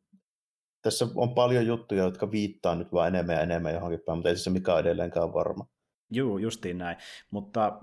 Tässä 0.82 1.06
on 1.14 1.34
paljon 1.34 1.66
juttuja, 1.66 2.04
jotka 2.04 2.30
viittaa 2.30 2.74
nyt 2.74 2.92
vaan 2.92 3.08
enemmän 3.08 3.36
ja 3.36 3.42
enemmän 3.42 3.74
johonkin 3.74 4.00
päin, 4.06 4.18
mutta 4.18 4.28
ei 4.28 4.36
se 4.36 4.50
mikään 4.50 4.80
edelleenkään 4.80 5.34
varma. 5.34 5.66
Joo, 6.10 6.38
justiin 6.38 6.78
näin. 6.78 6.96
Mutta 7.30 7.80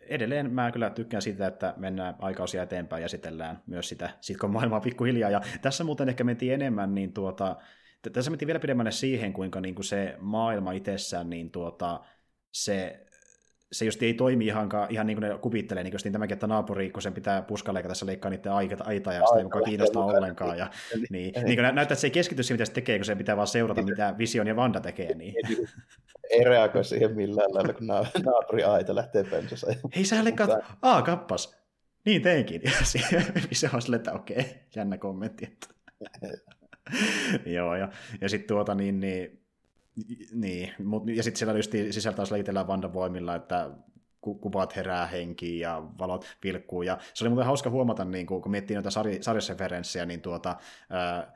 edelleen 0.00 0.50
mä 0.52 0.72
kyllä 0.72 0.90
tykkään 0.90 1.22
siitä, 1.22 1.46
että 1.46 1.74
mennään 1.76 2.16
aikausia 2.18 2.62
eteenpäin 2.62 3.00
ja 3.00 3.06
esitellään 3.06 3.62
myös 3.66 3.88
sitä 3.88 4.10
sitkon 4.20 4.50
maailmaa 4.50 4.80
pikkuhiljaa. 4.80 5.30
Ja 5.30 5.40
tässä 5.62 5.84
muuten 5.84 6.08
ehkä 6.08 6.24
mentiin 6.24 6.54
enemmän, 6.54 6.94
niin 6.94 7.12
tuota, 7.12 7.56
tässä 8.12 8.30
mentiin 8.30 8.46
vielä 8.46 8.60
pidemmälle 8.60 8.90
siihen, 8.90 9.32
kuinka 9.32 9.60
niin 9.60 9.74
kuin 9.74 9.84
se 9.84 10.16
maailma 10.20 10.72
itsessään, 10.72 11.30
niin 11.30 11.50
tuota, 11.50 12.00
se 12.52 13.06
se 13.72 13.84
just 13.84 14.02
ei 14.02 14.14
toimi 14.14 14.46
ihan, 14.46 14.68
ihan 14.88 15.06
niin 15.06 15.16
kuin 15.16 15.28
ne 15.28 15.38
kuvittelee, 15.38 15.84
niin 15.84 15.94
kuin 16.02 16.12
tämäkin, 16.12 16.34
että 16.34 16.46
naapuri, 16.46 16.90
kun 16.90 17.02
sen 17.02 17.12
pitää 17.12 17.42
puskaleika 17.42 17.88
tässä 17.88 18.06
leikkaa 18.06 18.30
niiden 18.30 18.52
aita, 18.52 18.84
aita 18.84 19.12
ja 19.12 19.26
sitä 19.26 19.38
ei 19.38 19.44
mukaan 19.44 19.64
kiinnostaa 19.64 20.04
ollenkaan. 20.04 20.58
Ja, 20.58 20.70
niin, 21.10 21.32
niin 21.44 21.56
kuin 21.56 21.62
näyttää, 21.62 21.82
että 21.82 21.94
se 21.94 22.06
ei 22.06 22.10
keskity 22.10 22.42
siihen, 22.42 22.54
mitä 22.54 22.64
se 22.64 22.72
tekee, 22.72 22.98
kun 22.98 23.04
se 23.04 23.16
pitää 23.16 23.36
vaan 23.36 23.46
seurata, 23.46 23.82
mitä 23.82 24.14
Vision 24.18 24.46
ja 24.46 24.56
Vanda 24.56 24.80
tekee. 24.80 25.14
Niin. 25.14 25.34
ei 26.30 26.44
reagoi 26.44 26.84
siihen 26.84 27.16
millään 27.16 27.54
lailla, 27.54 27.72
kun 27.72 27.86
naapuri 28.24 28.64
aita 28.64 28.94
lähtee 28.94 29.24
pensassa. 29.24 29.66
Hei, 29.96 30.04
sä 30.04 30.24
leikkaat, 30.24 30.50
aa, 30.82 31.02
kappas. 31.02 31.58
Niin 32.04 32.22
teinkin. 32.22 32.60
Ja 32.64 32.70
Vision 33.50 33.74
on 33.74 33.82
silleen, 33.82 34.00
että 34.00 34.12
okei, 34.12 34.38
okay, 34.38 34.52
jännä 34.76 34.98
kommentti. 34.98 35.44
Että. 35.44 35.68
Joo, 37.56 37.74
ja, 37.74 37.88
ja 38.20 38.28
sitten 38.28 38.48
tuota 38.48 38.74
niin, 38.74 39.00
niin 39.00 39.47
niin, 40.32 40.72
mut, 40.84 41.08
ja 41.08 41.22
sitten 41.22 41.38
siellä 41.38 41.54
just 41.56 41.72
sisällä 41.90 42.16
taas 42.16 42.30
leitellään 42.30 42.66
Vanda 42.66 42.92
voimilla, 42.92 43.34
että 43.34 43.70
kuvat 44.20 44.76
herää 44.76 45.06
henkiin 45.06 45.60
ja 45.60 45.82
valot 45.98 46.24
vilkkuu. 46.44 46.82
Ja 46.82 46.98
se 47.14 47.24
oli 47.24 47.28
muuten 47.28 47.46
hauska 47.46 47.70
huomata, 47.70 48.04
niin 48.04 48.26
kun, 48.26 48.42
kun 48.42 48.50
miettii 48.50 48.74
noita 48.74 48.90
sari, 48.90 49.18
sarjasreferenssejä, 49.20 50.06
niin 50.06 50.20
tuota, 50.20 50.56
ää, 50.90 51.32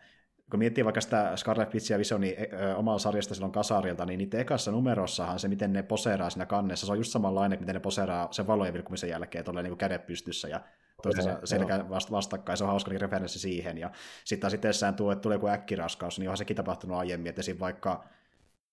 kun 0.50 0.58
miettii 0.58 0.84
vaikka 0.84 1.00
sitä 1.00 1.32
Scarlet 1.36 1.74
Witch 1.74 1.90
ja 1.90 1.98
Visioni 1.98 2.36
omaa 2.76 2.98
sarjasta 2.98 3.34
silloin 3.34 3.52
kasarilta, 3.52 4.06
niin 4.06 4.18
niiden 4.18 4.40
ekassa 4.40 4.70
numerossahan 4.70 5.38
se, 5.38 5.48
miten 5.48 5.72
ne 5.72 5.82
poseeraa 5.82 6.30
siinä 6.30 6.46
kannessa, 6.46 6.86
se 6.86 6.92
on 6.92 6.98
just 6.98 7.12
samanlainen, 7.12 7.60
miten 7.60 7.74
ne 7.74 7.80
poseeraa 7.80 8.28
sen 8.30 8.46
valojen 8.46 8.74
vilkkumisen 8.74 9.10
jälkeen, 9.10 9.44
tuolla 9.44 9.62
niin 9.62 9.76
kädet 9.76 10.06
pystyssä 10.06 10.48
ja 10.48 10.60
toistensa 11.02 11.38
selkä 11.44 11.84
vastakkain, 11.88 12.58
se 12.58 12.64
on 12.64 12.70
hauska 12.70 12.90
referenssi 12.98 13.38
siihen. 13.38 13.78
Ja 13.78 13.90
sitten 14.24 14.40
taas 14.40 14.54
itsessään 14.54 14.94
tuo, 14.94 15.12
että 15.12 15.22
tulee 15.22 15.36
joku 15.36 15.48
äkkiraskaus, 15.48 16.18
niin 16.18 16.28
onhan 16.28 16.36
sekin 16.36 16.56
tapahtunut 16.56 16.98
aiemmin, 16.98 17.30
että 17.30 17.42
vaikka 17.60 18.04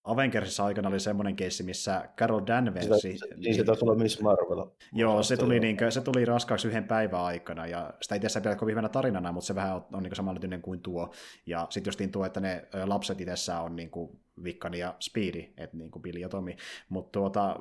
Avengersissa 0.04 0.66
aikana 0.66 0.90
oli 0.90 1.00
semmoinen 1.00 1.36
keissi, 1.36 1.64
missä 1.64 2.10
Carol 2.18 2.42
Danvers... 2.48 3.02
Sitä, 3.02 3.26
niin 3.38 3.56
se 3.56 3.64
taisi 3.64 3.86
olla 3.86 3.96
Miss 3.96 4.22
Marvel. 4.22 4.66
Joo, 4.94 5.24
se 5.24 5.38
tuli, 5.38 5.60
niin 5.60 5.78
se 5.90 6.02
tuli 6.02 6.26
raskaaksi 6.26 6.68
yhden 6.68 6.84
päivän 6.84 7.22
aikana, 7.22 7.68
ja 7.68 7.94
sitä 8.02 8.16
ei 8.16 8.42
tiedä 8.42 8.56
kovin 8.56 8.72
hyvänä 8.74 8.90
tarinana, 8.90 9.32
mutta 9.32 9.48
se 9.48 9.56
vähän 9.56 9.76
on, 9.76 9.86
on 9.94 10.04
niin 10.04 10.16
samanlainen 10.16 10.62
kuin 10.62 10.82
tuo. 10.82 11.14
Ja 11.46 11.68
sitten 11.70 11.90
justiin 11.90 12.12
tuo, 12.12 12.26
että 12.26 12.40
ne 12.40 12.68
lapset 12.86 13.22
itsessään 13.22 13.64
on 13.64 13.76
niin 13.76 13.90
kuin 13.90 14.20
Vikkani 14.44 14.80
ja 14.80 14.96
Speedy, 15.00 15.54
että 15.58 15.78
niin 15.78 15.92
kuin 15.92 16.04
Billy 16.04 16.20
ja 16.20 16.30
Tommy. 16.30 16.56
Mutta 16.90 17.20
tuota, 17.20 17.60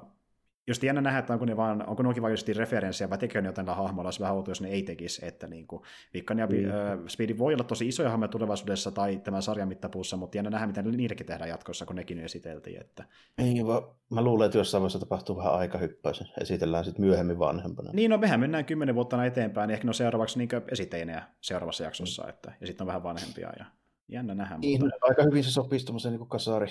just 0.68 0.82
jännä 0.82 1.00
nähdä, 1.00 1.18
että 1.18 1.32
onko 1.32 1.44
ne, 1.44 1.56
vaan, 1.56 1.88
onko 1.88 2.02
ne 2.02 2.22
vain 2.22 2.32
just 2.32 2.48
referenssejä 2.48 3.10
vai 3.10 3.18
tekee 3.18 3.42
ne 3.42 3.48
jotain 3.48 3.68
hahmoilla, 3.68 4.06
olisi 4.06 4.20
vähän 4.20 4.36
outo, 4.36 4.50
jos 4.50 4.60
ne 4.60 4.68
ei 4.68 4.82
tekisi, 4.82 5.26
että 5.26 5.46
niin 5.46 5.66
kuin, 5.66 5.82
Vikkan 6.14 6.38
ja 6.38 6.46
mm. 6.46 6.54
äh, 6.54 7.38
voi 7.38 7.54
olla 7.54 7.64
tosi 7.64 7.88
isoja 7.88 8.10
hahmoja 8.10 8.28
tulevaisuudessa 8.28 8.90
tai 8.90 9.20
tämän 9.24 9.42
sarjan 9.42 9.68
mittapuussa, 9.68 10.16
mutta 10.16 10.38
jännä 10.38 10.50
nähdä, 10.50 10.66
miten 10.66 10.90
niidenkin 10.90 11.26
tehdään 11.26 11.50
jatkossa, 11.50 11.86
kun 11.86 11.96
nekin 11.96 12.18
esiteltiin. 12.18 12.80
Että... 12.80 13.04
Ei, 13.38 13.66
vaan 13.66 13.82
mä 14.10 14.22
luulen, 14.22 14.46
että 14.46 14.58
jossain 14.58 14.82
vaiheessa 14.82 14.98
tapahtuu 14.98 15.36
vähän 15.36 15.54
aikahyppäys, 15.54 16.24
esitellään 16.40 16.84
sitten 16.84 17.04
myöhemmin 17.04 17.38
vanhempana. 17.38 17.90
Niin, 17.92 18.10
no 18.10 18.18
mehän 18.18 18.40
mennään 18.40 18.64
kymmenen 18.64 18.94
vuotta 18.94 19.24
eteenpäin, 19.24 19.68
niin 19.68 19.74
ehkä 19.74 19.84
ne 19.84 19.90
on 19.90 19.94
seuraavaksi 19.94 20.38
niin 20.38 20.48
esitteinejä 20.72 21.22
seuraavassa 21.40 21.84
jaksossa, 21.84 22.22
mm. 22.22 22.28
että, 22.28 22.52
ja 22.60 22.66
sitten 22.66 22.84
on 22.84 22.86
vähän 22.86 23.02
vanhempia 23.02 23.52
ja 23.58 23.64
jännä 24.08 24.34
nähdä. 24.34 24.58
Niin, 24.58 24.80
mutta... 24.80 24.96
aika 25.02 25.22
hyvin 25.22 25.44
se 25.44 25.50
sopisi 25.50 25.86
tuommoiseen 25.86 26.14
niin 26.14 26.28
kasari, 26.28 26.68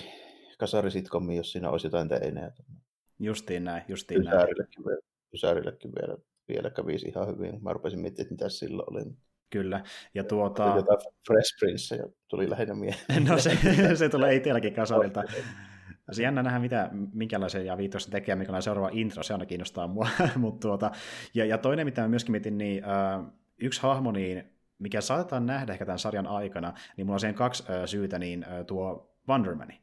kasarisitkomiin, 0.58 1.36
jos 1.36 1.52
siinä 1.52 1.70
olisi 1.70 1.86
jotain 1.86 2.08
teinejä. 2.08 2.52
Justiin 3.18 3.64
näin, 3.64 3.82
justiin 3.88 4.20
Ysärillekin 4.20 4.82
näin. 4.82 4.86
Vielä, 4.86 5.00
Ysärillekin 5.34 5.92
vielä, 6.00 6.16
vielä 6.48 6.70
kävisi 6.70 7.08
ihan 7.08 7.28
hyvin. 7.28 7.62
Mä 7.62 7.72
rupesin 7.72 7.98
miettimään, 7.98 8.24
että 8.24 8.34
mitä 8.34 8.48
silloin 8.48 8.92
oli. 8.92 9.02
Kyllä, 9.50 9.84
ja 10.14 10.24
tuota... 10.24 10.72
Jotain 10.76 10.98
Fresh 11.26 11.58
Prince 11.58 11.96
ja 11.96 12.04
tuli 12.28 12.50
lähinnä 12.50 12.74
mieleen. 12.74 13.24
No 13.28 13.38
se, 13.38 13.58
se 13.94 14.08
tulee 14.08 14.34
itselläkin 14.34 14.74
kasarilta. 14.74 15.24
Se 16.12 16.22
jännä 16.22 16.42
nähdä, 16.42 16.58
mitä, 16.58 16.90
minkälaisen 17.12 17.66
ja 17.66 17.76
viitosta 17.76 18.10
tekee, 18.10 18.34
minkälainen 18.34 18.62
seuraava 18.62 18.90
intro, 18.92 19.22
se 19.22 19.32
aina 19.32 19.46
kiinnostaa 19.46 19.86
mua. 19.86 20.08
Mut 20.36 20.60
tuota, 20.60 20.90
ja, 21.34 21.44
ja 21.44 21.58
toinen, 21.58 21.86
mitä 21.86 22.02
mä 22.02 22.08
myöskin 22.08 22.32
mietin, 22.32 22.58
niin 22.58 22.84
äh, 22.84 23.32
yksi 23.58 23.82
hahmo, 23.82 24.12
niin 24.12 24.58
mikä 24.78 25.00
saatetaan 25.00 25.46
nähdä 25.46 25.72
ehkä 25.72 25.86
tämän 25.86 25.98
sarjan 25.98 26.26
aikana, 26.26 26.74
niin 26.96 27.06
mulla 27.06 27.16
on 27.16 27.20
siihen 27.20 27.34
kaksi 27.34 27.64
ö, 27.70 27.86
syytä, 27.86 28.18
niin 28.18 28.44
ö, 28.44 28.64
tuo 28.64 29.14
Wondermani. 29.28 29.80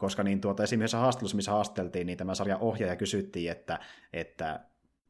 Koska 0.00 0.22
niin 0.22 0.40
tuota, 0.40 0.62
esimerkiksi 0.62 0.96
haastattelussa, 0.96 1.36
missä 1.36 1.50
haasteltiin, 1.50 2.06
niin 2.06 2.18
tämä 2.18 2.34
sarjan 2.34 2.60
ohjaaja 2.60 2.96
kysyttiin, 2.96 3.50
että, 3.52 3.78
että 4.12 4.60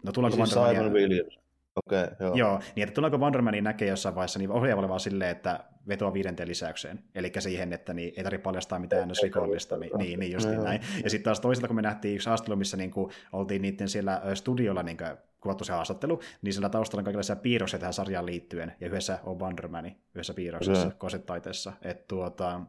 no 0.04 0.12
tuleeko 0.12 0.36
Siis 0.36 0.56
Wondermania... 0.56 0.80
Simon 0.80 0.92
Williams. 0.92 1.38
Okei, 1.86 2.04
okay, 2.04 2.16
joo. 2.20 2.34
Joo, 2.34 2.60
niin 2.76 2.82
että 2.82 2.94
tuleeko 2.94 3.18
Wondermanin 3.18 3.64
näkee 3.64 3.88
jossain 3.88 4.14
vaiheessa, 4.14 4.38
niin 4.38 4.50
ohjaaja 4.50 4.88
vaan 4.88 5.00
silleen, 5.00 5.30
että 5.30 5.64
vetoa 5.88 6.12
viidenteen 6.12 6.48
lisäykseen. 6.48 7.04
Eli 7.14 7.32
siihen, 7.38 7.72
että 7.72 7.94
niin 7.94 8.12
ei 8.16 8.24
tarvitse 8.24 8.42
paljastaa 8.42 8.78
mitään 8.78 9.08
ns. 9.08 9.22
rikollista. 9.22 9.76
Niin, 9.76 9.92
niin, 9.98 10.18
niin 10.20 10.32
just 10.32 10.48
Joo. 10.52 10.64
näin. 10.64 10.80
Ja 11.04 11.10
sitten 11.10 11.24
taas 11.24 11.40
toisaalta, 11.40 11.66
kun 11.66 11.76
me 11.76 11.82
nähtiin 11.82 12.14
yksi 12.14 12.28
haastelu, 12.28 12.56
missä 12.56 12.76
niin 12.76 12.90
kuin 12.90 13.12
oltiin 13.32 13.62
niiden 13.62 13.88
siellä 13.88 14.22
studiolla 14.34 14.82
niin 14.82 14.96
kuin 14.96 15.16
kuvattu 15.40 15.64
se 15.64 15.72
haastattelu, 15.72 16.20
niin 16.42 16.52
sillä 16.52 16.68
taustalla 16.68 17.00
on 17.00 17.04
kaikenlaisia 17.04 17.36
piirroksia 17.36 17.78
tähän 17.78 17.92
sarjaan 17.92 18.26
liittyen, 18.26 18.72
ja 18.80 18.86
yhdessä 18.86 19.18
on 19.24 19.38
Wondermani, 19.38 19.96
yhdessä 20.14 20.34
piirroksessa, 20.34 20.86
Joo. 20.86 20.94
kosetaiteessa. 20.98 21.72
Että 21.82 22.04
tuota, 22.08 22.60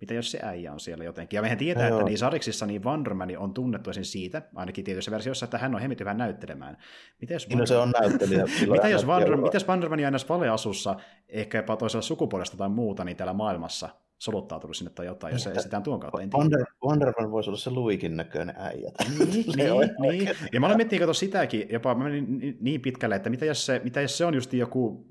mitä 0.00 0.14
jos 0.14 0.30
se 0.30 0.38
äijä 0.42 0.72
on 0.72 0.80
siellä 0.80 1.04
jotenkin. 1.04 1.36
Ja 1.36 1.42
mehän 1.42 1.58
tietää, 1.58 1.88
Joo. 1.88 1.98
että 1.98 2.10
niin 2.10 2.18
sariksissa 2.18 2.66
niin 2.66 2.84
Wonderman 2.84 3.38
on 3.38 3.54
tunnettu 3.54 3.90
esim. 3.90 4.04
siitä, 4.04 4.42
ainakin 4.54 4.84
tietyissä 4.84 5.10
versioissa, 5.10 5.44
että 5.44 5.58
hän 5.58 5.74
on 5.74 5.80
hemmetin 5.80 6.04
hyvä 6.04 6.14
näyttelemään. 6.14 6.76
Mitä 7.20 7.32
jos, 7.32 7.48
Niin, 7.48 7.58
no 7.58 7.66
se 7.66 7.76
on 7.76 7.92
näyttelijä. 8.00 8.44
Mitä 8.72 8.88
jos, 8.88 9.06
Wonder, 9.06 9.36
mitäs 9.36 9.68
Wonderman 9.68 10.04
aina 10.04 10.18
valeasussa, 10.28 10.96
ehkä 11.28 11.58
jopa 11.58 11.76
toisella 11.76 12.02
sukupuolesta 12.02 12.56
tai 12.56 12.68
muuta, 12.68 13.04
niin 13.04 13.16
täällä 13.16 13.32
maailmassa 13.32 13.88
soluttautunut 14.20 14.76
sinne 14.76 14.90
tai 14.90 15.06
jotain, 15.06 15.32
jos 15.32 15.42
se 15.42 15.50
estetään 15.50 15.82
tuon 15.82 16.00
kautta, 16.00 16.22
en. 16.22 16.30
Wonder, 16.32 16.64
Wonderman 16.84 17.30
voisi 17.30 17.50
olla 17.50 17.58
se 17.58 17.70
Luikin 17.70 18.16
näköinen 18.16 18.54
äijä. 18.58 18.92
Niin, 19.18 19.46
niin, 19.56 19.90
niin. 20.00 20.30
Ja 20.52 20.60
mä 20.60 20.66
olen 20.66 20.76
miettinyt 20.76 21.16
sitäkin, 21.16 21.66
jopa 21.70 21.94
mä 21.94 22.04
menin 22.04 22.38
ni- 22.38 22.56
niin 22.60 22.80
pitkälle, 22.80 23.16
että 23.16 23.30
mitä 23.30 23.44
jos 23.44 23.66
se, 23.66 23.80
mitä 23.84 24.00
jos 24.00 24.18
se 24.18 24.24
on 24.24 24.34
just 24.34 24.52
joku, 24.52 25.06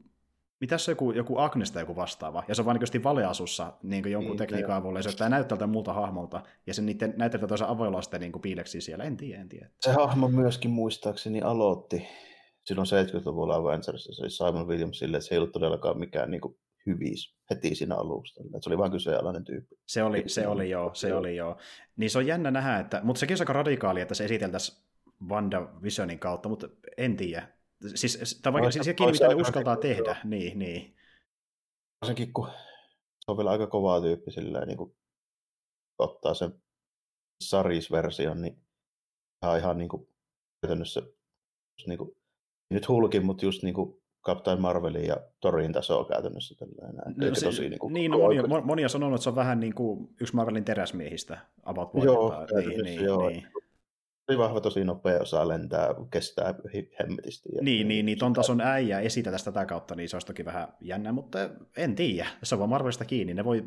mitä 0.62 0.76
jos 0.76 0.86
se 0.86 0.92
on 0.92 0.94
joku, 0.94 1.12
joku 1.12 1.38
Agnesta 1.38 1.80
joku 1.80 1.96
vastaava, 1.96 2.44
ja 2.48 2.56
se 2.56 2.62
on 2.62 2.66
vain 2.66 2.80
niin 2.94 3.04
valeasussa 3.04 3.74
niin 3.84 4.12
jonkun 4.12 4.32
Niin, 4.32 4.38
tekniikan 4.38 4.70
joo. 4.70 4.80
avulla, 4.80 5.00
ja 5.00 5.04
se 5.04 5.30
näyttää 5.30 5.58
tältä 5.58 5.68
muulta 5.68 5.94
hahmolta, 5.94 6.42
ja 6.68 6.74
se 6.74 6.82
niiden 6.82 7.14
näyttää 7.18 7.48
toisen 7.48 7.68
avolasten 7.68 8.22
niin 8.22 8.32
piileksi 8.42 8.82
siellä, 8.82 9.04
en 9.04 9.18
tiedä, 9.18 9.42
en 9.42 9.50
tiedä. 9.50 9.70
Se 9.82 9.92
hahmo 9.92 10.28
myöskin 10.28 10.72
muistaakseni 10.72 11.42
aloitti 11.42 12.08
silloin 12.64 12.88
70-luvulla 12.88 13.56
Avengersissa, 13.56 14.14
se 14.14 14.22
oli 14.22 14.30
Simon 14.52 14.68
Williams 14.68 15.00
sille, 15.00 15.18
että 15.18 15.28
se 15.28 15.36
ei 15.36 15.40
ollut 15.40 15.52
todellakaan 15.52 16.00
mikään 16.00 16.32
niin 16.32 16.42
kuin, 16.42 16.56
hyvis 16.86 17.36
heti 17.50 17.76
siinä 17.76 17.96
alusta. 17.96 18.44
Se 18.62 18.70
oli 18.70 18.78
vain 18.78 18.92
kyseenalainen 18.92 19.44
tyyppi. 19.44 19.76
Se 19.86 20.04
oli, 20.04 20.24
se 20.28 20.48
oli 20.48 20.70
joo, 20.70 20.94
se 20.94 21.14
oli 21.14 21.36
joo. 21.36 21.58
Niin 21.98 22.10
se 22.10 22.18
on 22.18 22.28
jännä 22.28 22.52
nähdä, 22.52 22.80
että, 22.80 23.02
mutta 23.04 23.20
sekin 23.20 23.36
on 23.36 23.42
aika 23.42 23.54
radikaali, 23.54 24.02
että 24.02 24.16
se 24.16 24.26
esiteltäisiin 24.26 24.84
WandaVisionin 25.28 26.20
kautta, 26.20 26.50
mutta 26.50 26.70
en 26.98 27.18
tiedä. 27.18 27.48
Siis, 27.96 28.42
vaikka 28.46 28.62
Olisi- 28.62 28.84
siis 28.84 29.02
olisi 29.02 29.24
mitä 29.24 29.28
ne 29.28 29.42
uskaltaa 29.42 29.76
tehdä, 29.78 30.16
niin, 30.24 30.60
niin. 30.60 30.96
Varsinkin 32.02 32.34
kun 32.34 32.48
se 33.20 33.32
on 33.32 33.38
vielä 33.38 33.50
aika 33.52 33.68
kova 33.68 34.02
tyyppi 34.02 34.32
silleen, 34.32 34.68
niin 34.68 34.78
kuin, 34.78 34.96
ottaa 36.00 36.34
sen 36.34 36.62
sarisversion, 37.44 38.42
niin 38.42 38.62
ihan, 39.44 39.60
ihan 39.60 39.78
niin 39.78 39.90
kuin, 39.90 40.08
käytännössä 40.62 41.02
niin 41.88 41.98
kuin, 41.98 42.16
nyt 42.70 42.88
Hulkin, 42.88 43.26
mutta 43.26 43.46
just 43.46 43.64
niin 43.64 43.74
kuin 43.74 44.02
Captain 44.26 44.62
Marvelin 44.62 45.06
ja 45.08 45.18
Torin 45.40 45.74
tasoa 45.74 46.06
käytännössä. 46.06 46.56
Tällainen. 46.56 47.16
No, 47.18 47.26
Eikä 47.26 47.40
se, 47.40 47.46
tosi 47.46 47.70
niin 47.70 47.80
kuin, 47.80 47.94
niin, 47.94 48.12
no, 48.12 48.18
moni, 48.18 48.40
mo- 48.42 48.62
moni 48.66 48.84
on 48.84 48.90
sanonut, 48.90 49.16
että 49.16 49.24
se 49.24 49.30
on 49.30 49.36
vähän 49.36 49.60
niin 49.60 49.76
kuin 49.76 50.16
yksi 50.22 50.36
Marvelin 50.36 50.66
teräsmiehistä, 50.66 51.40
about 51.64 51.90
Joo. 52.04 52.34
Niin, 52.56 52.84
niin, 52.84 53.04
joo. 53.04 53.30
niin. 53.30 53.48
Tosi 54.30 54.38
vahva, 54.40 54.62
tosi 54.62 54.84
nopea, 54.84 55.22
osaa 55.22 55.48
lentää, 55.48 55.88
kestää 56.12 56.54
hemmetisti. 57.00 57.50
Ja- 57.56 57.62
Niin, 57.62 57.88
niin, 57.88 58.06
niin, 58.06 58.18
ton 58.18 58.34
tason 58.34 58.62
äijä 58.62 59.00
esitä 59.00 59.32
tästä 59.32 59.52
tätä 59.52 59.66
kautta, 59.66 59.96
niin 59.96 60.10
se 60.10 60.16
olisi 60.16 60.28
toki 60.28 60.46
vähän 60.46 60.68
jännä, 60.82 61.12
mutta 61.12 61.40
en 61.78 61.96
tiedä. 61.96 62.28
Se 62.44 62.56
on 62.56 62.60
vaan 62.60 62.70
Marvelista 62.70 63.06
kiinni. 63.06 63.34
Ne 63.34 63.46
voi 63.46 63.64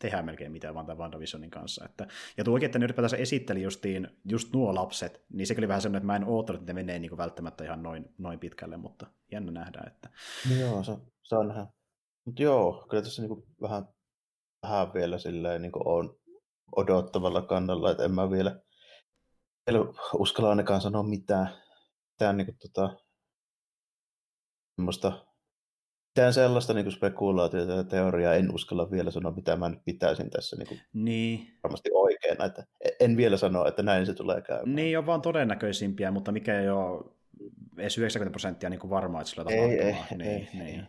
tehdä 0.00 0.22
melkein 0.22 0.52
mitä 0.52 0.74
vaan 0.74 0.86
tämän 0.86 0.98
WandaVisionin 0.98 1.50
kanssa. 1.50 1.84
Että, 1.84 2.06
ja 2.36 2.44
tuokin, 2.44 2.66
että 2.66 2.78
ne 2.78 2.84
ylipäätänsä 2.84 3.16
esitteli 3.16 3.62
justiin, 3.62 4.08
just 4.30 4.52
nuo 4.52 4.74
lapset, 4.74 5.24
niin 5.32 5.46
sekin 5.46 5.60
oli 5.60 5.68
vähän 5.68 5.82
semmoinen, 5.82 5.98
että 5.98 6.06
mä 6.06 6.16
en 6.16 6.24
oottanut, 6.24 6.62
että 6.62 6.72
ne 6.72 6.82
menee 6.82 6.98
niin 6.98 7.08
kuin 7.08 7.18
välttämättä 7.18 7.64
ihan 7.64 7.82
noin, 7.82 8.04
noin 8.18 8.38
pitkälle, 8.38 8.76
mutta 8.76 9.06
jännä 9.32 9.52
nähdään. 9.52 9.88
Että... 9.92 10.10
No 10.50 10.56
joo, 10.56 10.82
se, 10.84 10.92
se 11.22 11.36
on 11.36 11.48
nähdä. 11.48 11.66
Mutta 12.26 12.42
joo, 12.42 12.86
kyllä 12.90 13.02
tässä 13.02 13.22
niinku 13.22 13.46
vähän, 13.62 13.88
vähän 14.62 14.94
vielä 14.94 15.18
silleen 15.18 15.62
niinku 15.62 15.82
on 15.84 16.16
odottavalla 16.76 17.42
kannalla, 17.42 17.90
että 17.90 18.04
en 18.04 18.10
mä 18.14 18.30
vielä, 18.30 18.60
vielä 19.66 19.84
uskalla 20.14 20.50
ainakaan 20.50 20.80
sanoa 20.80 21.02
mitään, 21.02 21.48
mitään 22.12 22.36
niinku 22.36 22.52
tota, 22.62 22.96
semmoista, 24.76 25.26
mitään 26.10 26.34
sellaista 26.34 26.74
niinku 26.74 26.90
spekulaatiota 26.90 27.72
ja 27.72 27.84
teoriaa 27.84 28.34
en 28.34 28.54
uskalla 28.54 28.90
vielä 28.90 29.10
sanoa, 29.10 29.32
mitä 29.32 29.56
mä 29.56 29.68
nyt 29.68 29.84
pitäisin 29.84 30.30
tässä 30.30 30.56
niinku 30.56 30.74
Niin, 30.92 31.58
varmasti 31.62 31.90
oikein, 31.92 32.42
että 32.42 32.66
en 33.00 33.16
vielä 33.16 33.36
sanoa, 33.36 33.68
että 33.68 33.82
näin 33.82 34.06
se 34.06 34.14
tulee 34.14 34.42
käymään. 34.42 34.74
niin 34.76 34.98
on 34.98 35.06
vaan 35.06 35.22
todennäköisimpiä, 35.22 36.10
mutta 36.10 36.32
mikä 36.32 36.60
ei 36.60 36.68
ole 36.68 37.04
edes 37.78 37.98
90 37.98 38.32
prosenttia 38.32 38.70
niin 38.70 38.80
kuin 38.80 38.90
varmaa, 38.90 39.20
että 39.20 39.30
sillä 39.30 39.44
Ei, 39.48 39.56
tapahtumaan. 39.56 40.10
ei, 40.12 40.18
niin, 40.18 40.30
ei, 40.30 40.48
niin. 40.64 40.80
ei. 40.80 40.86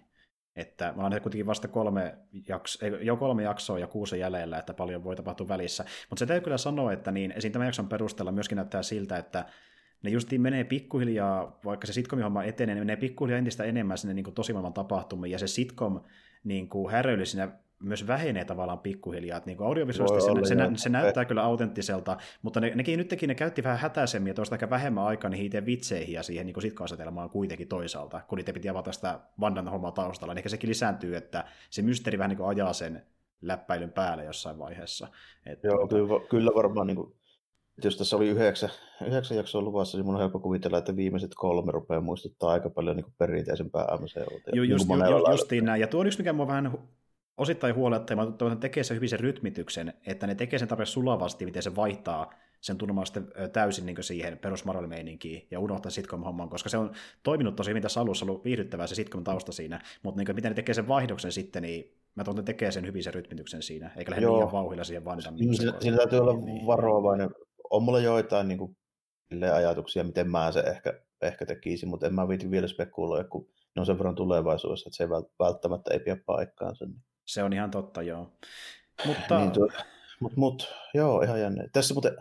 Että 0.55 0.93
ollaan 0.95 1.11
nyt 1.11 1.23
kuitenkin 1.23 1.45
vasta 1.45 1.67
kolme, 1.67 2.17
jakso, 2.47 2.85
ei, 2.85 3.05
jo 3.05 3.17
kolme 3.17 3.43
jaksoa 3.43 3.79
ja 3.79 3.87
kuusi 3.87 4.19
jäljellä, 4.19 4.57
että 4.57 4.73
paljon 4.73 5.03
voi 5.03 5.15
tapahtua 5.15 5.47
välissä. 5.47 5.85
Mutta 6.09 6.19
se 6.19 6.25
täytyy 6.25 6.43
kyllä 6.43 6.57
sanoa, 6.57 6.93
että 6.93 7.11
niin, 7.11 7.31
esim. 7.31 7.51
tämän 7.51 7.65
jakson 7.65 7.87
perusteella 7.87 8.31
myöskin 8.31 8.55
näyttää 8.55 8.83
siltä, 8.83 9.17
että 9.17 9.45
ne 10.03 10.09
justiin 10.09 10.41
menee 10.41 10.63
pikkuhiljaa, 10.63 11.59
vaikka 11.65 11.87
se 11.87 11.93
sitcom-homma 11.93 12.43
etenee, 12.43 12.75
ne 12.75 12.81
menee 12.81 12.95
pikkuhiljaa 12.95 13.37
entistä 13.37 13.63
enemmän 13.63 13.97
sinne 13.97 14.13
niin 14.13 14.23
kuin 14.23 14.33
tosimaailman 14.33 14.73
tapahtumiin, 14.73 15.31
ja 15.31 15.39
se 15.39 15.47
sitcom 15.47 16.01
niin 16.43 16.69
kuin 16.69 16.91
häröily 16.91 17.25
siinä 17.25 17.51
myös 17.83 18.07
vähenee 18.07 18.45
tavallaan 18.45 18.79
pikkuhiljaa. 18.79 19.37
Että 19.37 19.49
niin 19.49 19.57
kuin 19.57 19.67
audiovisuaalisesti 19.67 20.19
Voi 20.19 20.27
se, 20.27 20.31
olla, 20.31 20.47
se, 20.47 20.53
joo. 20.53 20.69
nä, 20.69 20.77
se 20.77 20.89
näyttää 20.89 21.25
kyllä 21.25 21.43
autenttiselta, 21.43 22.17
mutta 22.41 22.59
ne, 22.59 22.71
nekin 22.75 22.97
nytkin 22.97 23.27
ne 23.27 23.35
käytti 23.35 23.63
vähän 23.63 23.79
hätäisemmin 23.79 24.29
ja 24.29 24.33
toista 24.33 24.55
ehkä 24.55 24.69
vähemmän 24.69 25.03
aikaa 25.03 25.29
niihin 25.29 25.45
itse 25.45 25.65
vitseihin 25.65 26.13
ja 26.13 26.23
siihen 26.23 26.45
niin 26.45 26.61
sitcom-asetelmaan 26.61 27.29
kuitenkin 27.29 27.67
toisaalta, 27.67 28.21
kun 28.27 28.37
niitä 28.37 28.53
piti 28.53 28.69
avata 28.69 28.91
sitä 28.91 29.19
Vandan 29.39 29.67
hommaa 29.67 29.91
taustalla. 29.91 30.33
Niin 30.33 30.39
ehkä 30.39 30.49
sekin 30.49 30.69
lisääntyy, 30.69 31.15
että 31.15 31.45
se 31.69 31.81
mysteeri 31.81 32.17
vähän 32.17 32.29
niin 32.29 32.37
kuin 32.37 32.49
ajaa 32.49 32.73
sen 32.73 33.03
läppäilyn 33.41 33.91
päälle 33.91 34.23
jossain 34.23 34.59
vaiheessa. 34.59 35.07
Että 35.45 35.67
Joo, 35.67 35.87
kyllä, 35.87 36.09
va- 36.09 36.27
kyllä 36.29 36.51
varmaan, 36.55 36.87
niin 36.87 36.97
kuin, 36.97 37.13
että 37.77 37.87
jos 37.87 37.97
tässä 37.97 38.15
oli 38.15 38.29
yhdeksän, 38.29 38.69
yhdeksän 39.07 39.37
jaksoa 39.37 39.61
luvassa, 39.61 39.97
niin 39.97 40.05
mun 40.05 40.15
on 40.15 40.21
helppo 40.21 40.39
kuvitella, 40.39 40.77
että 40.77 40.95
viimeiset 40.95 41.31
kolme 41.35 41.71
rupeaa 41.71 42.01
muistuttaa 42.01 42.51
aika 42.51 42.69
paljon 42.69 42.95
niin 42.95 43.03
kuin 43.03 43.13
perinteisempää 43.17 43.83
MCUta. 43.83 44.51
Niin 44.51 44.69
just, 44.69 44.87
kuin 44.87 44.99
ju, 44.99 45.17
ju, 45.17 45.31
justiin 45.31 45.65
näin. 45.65 45.81
Ja 45.81 45.87
tuo 45.87 45.99
on 45.99 46.07
yksi, 46.07 46.19
mikä 46.19 46.33
mua 46.33 46.47
vähän 46.47 46.71
osittain 47.37 47.75
huolettaa, 47.75 48.17
mä 48.17 48.25
toivon, 48.25 48.53
että 48.53 48.61
tekee 48.61 48.83
sen 48.83 48.95
hyvin 48.95 49.09
sen 49.09 49.19
rytmityksen, 49.19 49.93
että 50.05 50.27
ne 50.27 50.35
tekee 50.35 50.59
sen 50.59 50.67
tarpeeksi 50.67 50.93
sulavasti, 50.93 51.45
miten 51.45 51.63
se 51.63 51.75
vaihtaa 51.75 52.33
sen 52.61 52.77
tunnelman 52.77 53.05
sitten 53.05 53.27
täysin 53.53 53.85
niin 53.85 54.03
siihen 54.03 54.37
perus 54.37 54.63
ja 55.51 55.59
unohtaa 55.59 55.91
sitcom-homman, 55.91 56.49
koska 56.49 56.69
se 56.69 56.77
on 56.77 56.91
toiminut 57.23 57.55
tosi 57.55 57.69
hyvin 57.69 57.81
tässä 57.81 58.01
alussa, 58.01 58.25
ollut 58.25 58.45
viihdyttävää 58.45 58.87
se 58.87 58.95
sitcom-tausta 58.95 59.51
siinä, 59.51 59.81
mutta 60.03 60.17
niin 60.17 60.25
kuin, 60.25 60.35
miten 60.35 60.51
ne 60.51 60.55
tekee 60.55 60.75
sen 60.75 60.87
vaihdoksen 60.87 61.31
sitten, 61.31 61.61
niin 61.61 61.97
mä 62.15 62.23
toivon, 62.23 62.39
että 62.39 62.53
tekee 62.53 62.71
sen 62.71 62.85
hyvin 62.85 63.03
sen 63.03 63.13
rytmityksen 63.13 63.61
siinä, 63.61 63.91
eikä 63.97 64.11
lähde 64.11 64.23
Joo. 64.23 64.35
liian 64.37 64.51
vauhilla 64.51 64.83
siihen 64.83 65.05
vandan. 65.05 65.35
Niin, 65.35 65.55
sillä, 65.55 65.73
sillä 65.79 65.97
täytyy 65.97 66.19
olla 66.19 66.33
varovainen. 66.67 67.29
On 67.69 67.83
mulla 67.83 67.99
joitain 67.99 68.47
niin 68.47 68.57
kuin, 68.57 68.77
ajatuksia, 69.53 70.03
miten 70.03 70.31
mä 70.31 70.51
se 70.51 70.59
ehkä, 70.59 71.01
ehkä 71.21 71.45
tekisin, 71.45 71.89
mutta 71.89 72.07
en 72.07 72.15
mä 72.15 72.27
viiti 72.27 72.51
vielä 72.51 72.67
spekuloida, 72.67 73.29
kun 73.29 73.47
ne 73.75 73.79
on 73.79 73.85
sen 73.85 73.97
verran 73.97 74.15
tulevaisuudessa, 74.15 74.89
että 74.89 74.97
se 74.97 75.09
välttämättä 75.39 75.93
ei 75.93 75.99
pidä 75.99 76.17
paikkaansa. 76.25 76.85
Niin, 76.85 77.01
Se 77.25 77.43
on 77.43 77.53
ihan 77.53 77.71
totta, 77.71 78.01
joo. 78.01 78.31
Mutta 79.05 79.39
niin 79.39 79.51
tuo, 79.51 79.69
mut, 80.19 80.35
mut, 80.37 80.73
joo, 80.93 81.21
ihan 81.21 81.41
jännä. 81.41 81.67
Tässä 81.73 81.93
muuten, 81.93 82.17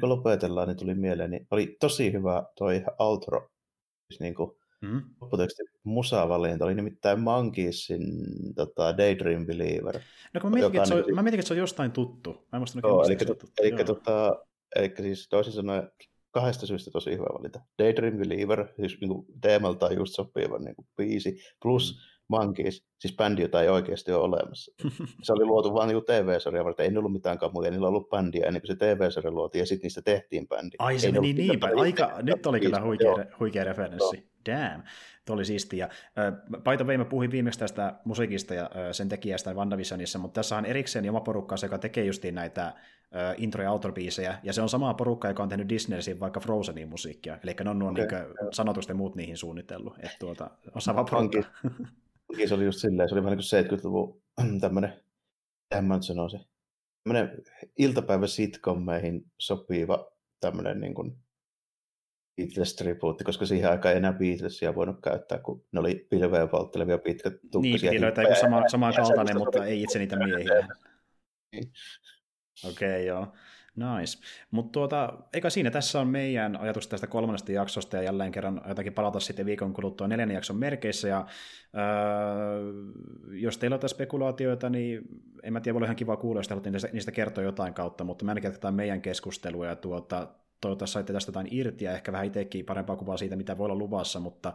kun 0.00 0.08
lopetellaan, 0.08 0.68
niin 0.68 0.76
tuli 0.76 0.94
mieleen, 0.94 1.30
niin 1.30 1.46
oli 1.50 1.76
tosi 1.80 2.12
hyvä 2.12 2.44
toi 2.58 2.84
outro, 2.98 3.48
siis 4.08 4.20
niin 4.20 4.34
kuin, 4.34 4.50
mm, 4.80 5.02
lopputeksti 5.20 5.62
musavalinta, 5.84 6.64
oli 6.64 6.74
nimittäin 6.74 7.20
Monkeysin 7.20 8.02
tota, 8.56 8.96
Daydream 8.98 9.46
Believer. 9.46 10.00
no 10.34 10.40
kun 10.40 10.50
mä 10.50 10.54
mietinkin, 10.54 10.80
että 10.80 10.88
se 10.88 10.94
on, 10.94 10.98
Jokainen- 11.00 11.14
mä 11.14 11.22
mietinkin, 11.22 11.40
että 11.40 11.48
se 11.48 11.54
on 11.54 11.58
jostain 11.58 11.92
tuttu. 11.92 12.32
Mä 12.32 12.56
en 12.56 12.60
muistanut, 12.60 12.90
Joo, 12.90 13.04
eli, 13.04 13.18
se 13.18 13.22
on 13.24 13.26
tot, 13.26 13.38
tuttu. 13.38 13.62
eli, 13.62 13.70
Joo. 13.70 13.84
tota, 13.84 14.44
eli 14.76 14.92
siis 15.00 15.28
toisin 15.28 15.52
sanoen 15.52 15.90
kahdesta 16.30 16.66
syystä 16.66 16.90
tosi 16.90 17.10
hyvä 17.12 17.26
valinta. 17.38 17.60
Daydream 17.78 18.16
Believer, 18.18 18.68
siis 18.76 19.00
niin 19.00 19.08
kuin 19.08 19.26
teemaltaan 19.40 19.94
just 19.96 20.14
sopiva 20.14 20.58
niin 20.58 20.76
kuin 20.76 20.88
biisi, 20.96 21.40
plus 21.62 21.94
Mm. 21.94 22.09
Monkeys, 22.30 22.84
siis 22.98 23.16
bändi, 23.16 23.42
jota 23.42 23.62
ei 23.62 23.68
oikeasti 23.68 24.12
ole 24.12 24.24
olemassa. 24.24 24.72
Se 25.22 25.32
oli 25.32 25.44
luotu 25.44 25.74
vain 25.74 25.88
niin 25.88 26.04
TV-sarja 26.04 26.64
varten, 26.64 26.86
ei 26.86 26.96
ollut 26.96 27.12
mitään 27.12 27.38
muuta, 27.52 27.68
ei 27.68 27.70
niillä 27.70 27.88
ollut 27.88 28.10
bändiä 28.10 28.46
ennen 28.46 28.62
kuin 28.62 28.68
se 28.68 28.76
TV-sarja 28.76 29.30
luotiin, 29.30 29.60
ja 29.60 29.66
sitten 29.66 29.82
niistä 29.82 30.02
tehtiin 30.02 30.48
bändi. 30.48 30.76
Ai 30.78 30.98
se 30.98 31.06
Ei 31.06 31.12
meni 31.12 31.32
niin 31.32 31.60
päin. 31.60 31.78
Aika, 31.78 32.18
nyt 32.22 32.46
oli 32.46 32.60
kyllä 32.60 32.80
huikea, 32.80 33.10
Joo. 33.10 33.24
huikea 33.40 33.64
referenssi. 33.64 34.30
Damn, 34.46 34.82
tuo 35.24 35.34
oli 35.34 35.44
siistiä. 35.44 35.88
The 36.76 36.84
way, 36.84 36.96
mä 36.96 37.04
puhuin 37.04 37.30
viimeksi 37.30 37.58
tästä 37.58 37.94
musiikista 38.04 38.54
ja 38.54 38.70
sen 38.92 39.08
tekijästä 39.08 39.54
WandaVisionissa, 39.54 40.18
mutta 40.18 40.38
tässä 40.38 40.56
on 40.56 40.64
erikseen 40.64 41.10
oma 41.10 41.20
porukka, 41.20 41.56
joka 41.62 41.78
tekee 41.78 42.04
justiin 42.04 42.34
näitä 42.34 42.72
intro- 43.36 43.62
ja 43.62 43.70
outro-biisejä, 43.70 44.34
ja 44.42 44.52
se 44.52 44.62
on 44.62 44.68
sama 44.68 44.94
porukka, 44.94 45.28
joka 45.28 45.42
on 45.42 45.48
tehnyt 45.48 45.68
Disneysin 45.68 46.20
vaikka 46.20 46.40
Frozenin 46.40 46.88
musiikkia, 46.88 47.38
eli 47.44 47.54
ne 47.64 47.70
on 47.70 47.78
nuo 47.78 47.90
okay, 47.90 48.06
niin 48.06 48.52
sanotusten 48.52 48.96
muut 48.96 49.16
niihin 49.16 49.36
suunnitellut, 49.36 49.94
että 49.98 50.16
tuota, 50.18 50.50
osaava 50.74 51.04
porukka. 51.04 51.42
Niin, 52.36 52.48
se 52.48 52.54
oli 52.54 52.64
just 52.64 52.78
silleen, 52.78 53.08
se 53.08 53.14
oli 53.14 53.24
vähän 53.24 53.38
niin 53.38 53.68
kuin 53.70 53.78
70-luvun 53.78 54.22
tämmöinen, 54.60 55.04
en 55.76 55.84
mä 55.84 55.94
nyt 55.94 56.02
sanoisi, 56.02 56.36
tämmöinen 57.04 57.42
iltapäivä 57.78 58.26
sitcommeihin 58.26 59.24
sopiva 59.38 60.12
tämmöinen 60.40 60.80
niin 60.80 60.94
kuin 60.94 61.16
Beatles-tribuutti, 62.40 63.24
koska 63.24 63.46
siihen 63.46 63.70
aikaan 63.70 63.92
ei 63.92 63.98
enää 63.98 64.12
Beatlesia 64.12 64.74
voinut 64.74 65.00
käyttää, 65.02 65.38
kun 65.38 65.64
ne 65.72 65.80
oli 65.80 66.06
pilveä 66.10 66.46
polttelevia 66.46 66.98
pitkät 66.98 67.34
tukkaisia. 67.50 67.90
Niin, 67.90 67.90
piti 67.90 68.00
löytää 68.00 68.34
sama, 68.40 68.68
sama 68.68 68.92
kaltainen, 68.92 69.38
mutta 69.38 69.64
ei 69.64 69.82
itse 69.82 69.98
niitä 69.98 70.16
miehiä. 70.16 70.66
Niin. 71.52 71.72
Okei, 72.64 72.88
okay, 72.88 73.04
joo. 73.04 73.32
Nice. 73.76 74.18
Mutta 74.50 74.72
tuota, 74.72 75.12
eikä 75.32 75.50
siinä, 75.50 75.70
tässä 75.70 76.00
on 76.00 76.08
meidän 76.08 76.56
ajatus 76.56 76.88
tästä 76.88 77.06
kolmannesta 77.06 77.52
jaksosta 77.52 77.96
ja 77.96 78.02
jälleen 78.02 78.32
kerran 78.32 78.60
jotakin 78.68 78.92
palata 78.92 79.20
sitten 79.20 79.46
viikon 79.46 79.72
kuluttua 79.72 80.08
neljännen 80.08 80.34
jakson 80.34 80.56
merkeissä. 80.56 81.08
Ja, 81.08 81.26
öö, 81.74 82.72
jos 83.32 83.58
teillä 83.58 83.78
on 83.82 83.88
spekulaatioita, 83.88 84.70
niin 84.70 85.02
en 85.42 85.52
mä 85.52 85.60
tiedä, 85.60 85.74
voi 85.74 85.84
ihan 85.84 85.96
kiva 85.96 86.16
kuulla, 86.16 86.38
jos 86.38 86.48
te 86.48 86.70
niistä, 86.70 86.88
niistä 86.92 87.12
kertoa 87.12 87.44
jotain 87.44 87.74
kautta, 87.74 88.04
mutta 88.04 88.24
mä 88.24 88.30
ainakin 88.30 88.48
jatketaan 88.48 88.74
meidän 88.74 89.02
keskustelua 89.02 89.66
ja 89.66 89.76
tuota, 89.76 90.28
toivottavasti 90.60 90.92
saitte 90.92 91.12
tästä 91.12 91.30
jotain 91.30 91.48
irti 91.50 91.84
ja 91.84 91.92
ehkä 91.92 92.12
vähän 92.12 92.26
itsekin 92.26 92.64
parempaa 92.64 92.96
kuvaa 92.96 93.16
siitä, 93.16 93.36
mitä 93.36 93.58
voi 93.58 93.64
olla 93.64 93.74
luvassa, 93.74 94.20
mutta 94.20 94.52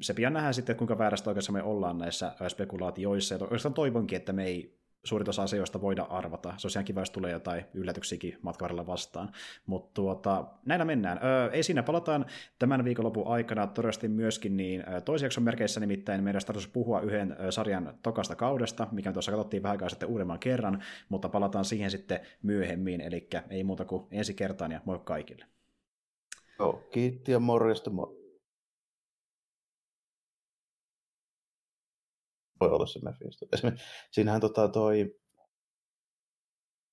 se 0.00 0.14
pian 0.14 0.32
nähdään 0.32 0.54
sitten, 0.54 0.76
kuinka 0.76 0.98
väärästä 0.98 1.30
oikeassa 1.30 1.52
me 1.52 1.62
ollaan 1.62 1.98
näissä 1.98 2.32
spekulaatioissa. 2.48 3.34
Ja 3.34 3.40
oikeastaan 3.40 3.74
toivonkin, 3.74 4.16
että 4.16 4.32
me 4.32 4.44
ei 4.44 4.81
suurin 5.04 5.28
osa 5.28 5.42
asioista 5.42 5.80
voida 5.80 6.02
arvata. 6.02 6.54
Se 6.56 6.66
olisi 6.66 6.78
ihan 6.78 6.84
kiva, 6.84 7.00
jos 7.00 7.10
tulee 7.10 7.32
jotain 7.32 7.64
yllätyksiäkin 7.74 8.38
matkan 8.42 8.86
vastaan. 8.86 9.32
Mutta 9.66 9.90
tuota, 9.94 10.44
näillä 10.66 10.84
mennään. 10.84 11.20
Öö, 11.24 11.50
ei 11.50 11.62
siinä, 11.62 11.82
palataan 11.82 12.26
tämän 12.58 12.84
viikonlopun 12.84 13.26
aikana 13.26 13.66
todennäköisesti 13.66 14.08
myöskin 14.08 14.56
niin 14.56 14.84
toisen 15.04 15.26
jakson 15.26 15.44
merkeissä 15.44 15.80
nimittäin 15.80 16.24
meidän 16.24 16.42
tarkoitus 16.46 16.72
puhua 16.72 17.00
yhden 17.00 17.36
sarjan 17.50 17.98
tokasta 18.02 18.36
kaudesta, 18.36 18.86
mikä 18.92 19.12
tuossa 19.12 19.32
katsottiin 19.32 19.62
vähän 19.62 19.72
aikaa 19.72 19.88
sitten 19.88 20.08
uudemman 20.08 20.38
kerran, 20.38 20.82
mutta 21.08 21.28
palataan 21.28 21.64
siihen 21.64 21.90
sitten 21.90 22.20
myöhemmin, 22.42 23.00
eli 23.00 23.28
ei 23.50 23.64
muuta 23.64 23.84
kuin 23.84 24.06
ensi 24.10 24.34
kertaan 24.34 24.72
ja 24.72 24.80
moi 24.84 25.00
kaikille. 25.04 25.44
Joo, 26.58 26.72
kiitti 26.90 27.32
ja 27.32 27.40
morjesta 27.40 27.90
moi. 27.90 28.21
Voi 32.62 32.70
olla 32.70 32.86
se 32.86 33.00
Mephisto. 33.02 33.46
Siinähän 34.12 34.40
tota 34.40 34.68
toi, 34.68 35.18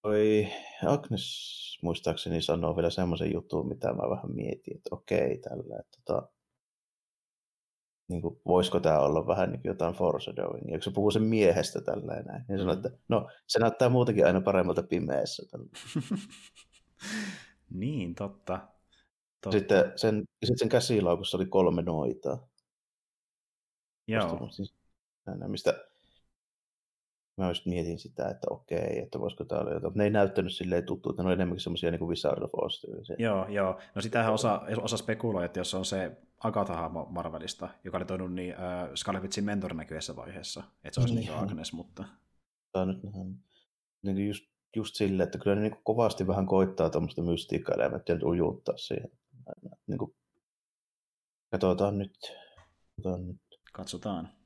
toi 0.02 0.48
Agnes 0.86 1.50
muistaakseni 1.84 2.42
sanoo 2.42 2.76
vielä 2.76 2.90
semmoisen 2.90 3.34
jutun, 3.34 3.68
mitä 3.68 3.94
mä 3.94 4.10
vähän 4.10 4.32
mietin, 4.36 4.78
että 4.78 4.90
okei, 4.92 5.38
tällä, 5.38 5.80
että 5.80 5.98
tota, 6.06 6.30
niin 8.08 8.22
kuin, 8.22 8.42
voisiko 8.46 8.80
tämä 8.80 9.00
olla 9.00 9.28
vähän 9.28 9.52
niin 9.52 9.62
kuin 9.62 9.70
jotain 9.70 9.94
foreshadowing. 9.94 10.72
Ja 10.72 10.78
kun 10.78 10.84
se 10.84 10.92
puhuu 10.92 11.12
sen 11.12 11.24
miehestä 11.24 11.82
tällä 11.82 12.22
näin, 12.22 12.46
niin 12.48 12.60
sanoo, 12.60 12.74
että 12.74 12.90
no, 13.08 13.30
se 13.48 13.60
näyttää 13.60 13.90
muutenkin 13.90 14.26
aina 14.26 14.42
paremmalta 14.42 14.84
pimeässä. 14.84 15.44
niin, 17.70 18.16
totta. 18.16 18.68
totta. 19.42 19.58
Sitten 19.58 19.94
sen, 19.96 20.24
sitten 20.46 20.60
sen 20.60 20.70
käsilaukussa 20.70 21.38
oli 21.38 21.46
kolme 21.46 21.82
noitaa. 21.82 22.48
Joo. 24.08 24.48
Siis 24.52 24.79
mistä 25.48 25.74
mä 27.40 27.48
just 27.48 27.66
mietin 27.66 28.00
sitä, 28.00 28.30
että 28.30 28.48
okei, 28.50 29.00
että 29.00 29.20
voisiko 29.20 29.46
tämä 29.46 29.62
olla 29.62 29.72
jotain. 29.72 29.94
Ne 29.96 30.04
ei 30.04 30.10
näyttänyt 30.10 30.54
silleen 30.54 30.86
tuttu, 30.86 31.10
että 31.10 31.24
ne 31.24 31.28
on 31.28 31.34
enemmänkin 31.34 31.64
semmoisia 31.64 31.92
niin 31.92 32.00
kuin 32.00 32.10
Wizard 32.10 32.44
of 32.44 32.52
Oz 32.54 32.84
Joo, 33.20 33.48
joo. 33.48 33.80
No 33.96 34.02
sitähän 34.02 34.34
osa, 34.34 34.62
osa 34.82 34.98
spekuloi, 34.98 35.46
että 35.46 35.60
jos 35.60 35.74
on 35.74 35.86
se 35.86 36.18
agatha 36.44 36.90
Marvelista, 37.10 37.70
joka 37.84 37.98
oli 37.98 38.06
toinut 38.06 38.34
niin 38.34 38.54
äh, 38.54 38.90
Scarlet 38.96 39.24
Witchin 39.24 39.46
mentor 39.46 39.74
näkyessä 39.74 40.16
vaiheessa, 40.16 40.64
että 40.84 40.94
se 40.96 41.00
olisi 41.00 41.16
niin, 41.16 41.28
niin 41.28 41.40
Agnes, 41.40 41.74
mutta... 41.74 42.04
Tämä 42.72 42.84
on 42.84 42.88
nyt 42.88 44.16
niin 44.16 44.28
just, 44.28 44.46
just 44.76 44.96
silleen, 44.96 45.26
että 45.28 45.38
kyllä 45.38 45.56
ne 45.56 45.62
niin 45.62 45.82
kovasti 45.84 46.28
vähän 46.28 46.46
koittaa 46.46 46.90
tuommoista 46.90 47.22
mystiikka-elementtiä 47.22 48.16
nyt 48.16 48.24
ujuttaa 48.24 48.78
siihen. 48.78 49.12
Niin 49.88 49.98
kuin... 49.98 50.16
Katsotaan 51.52 51.98
nyt. 51.98 52.18
Katsotaan 52.96 53.28
nyt. 53.28 53.42
Katsotaan. 53.74 54.39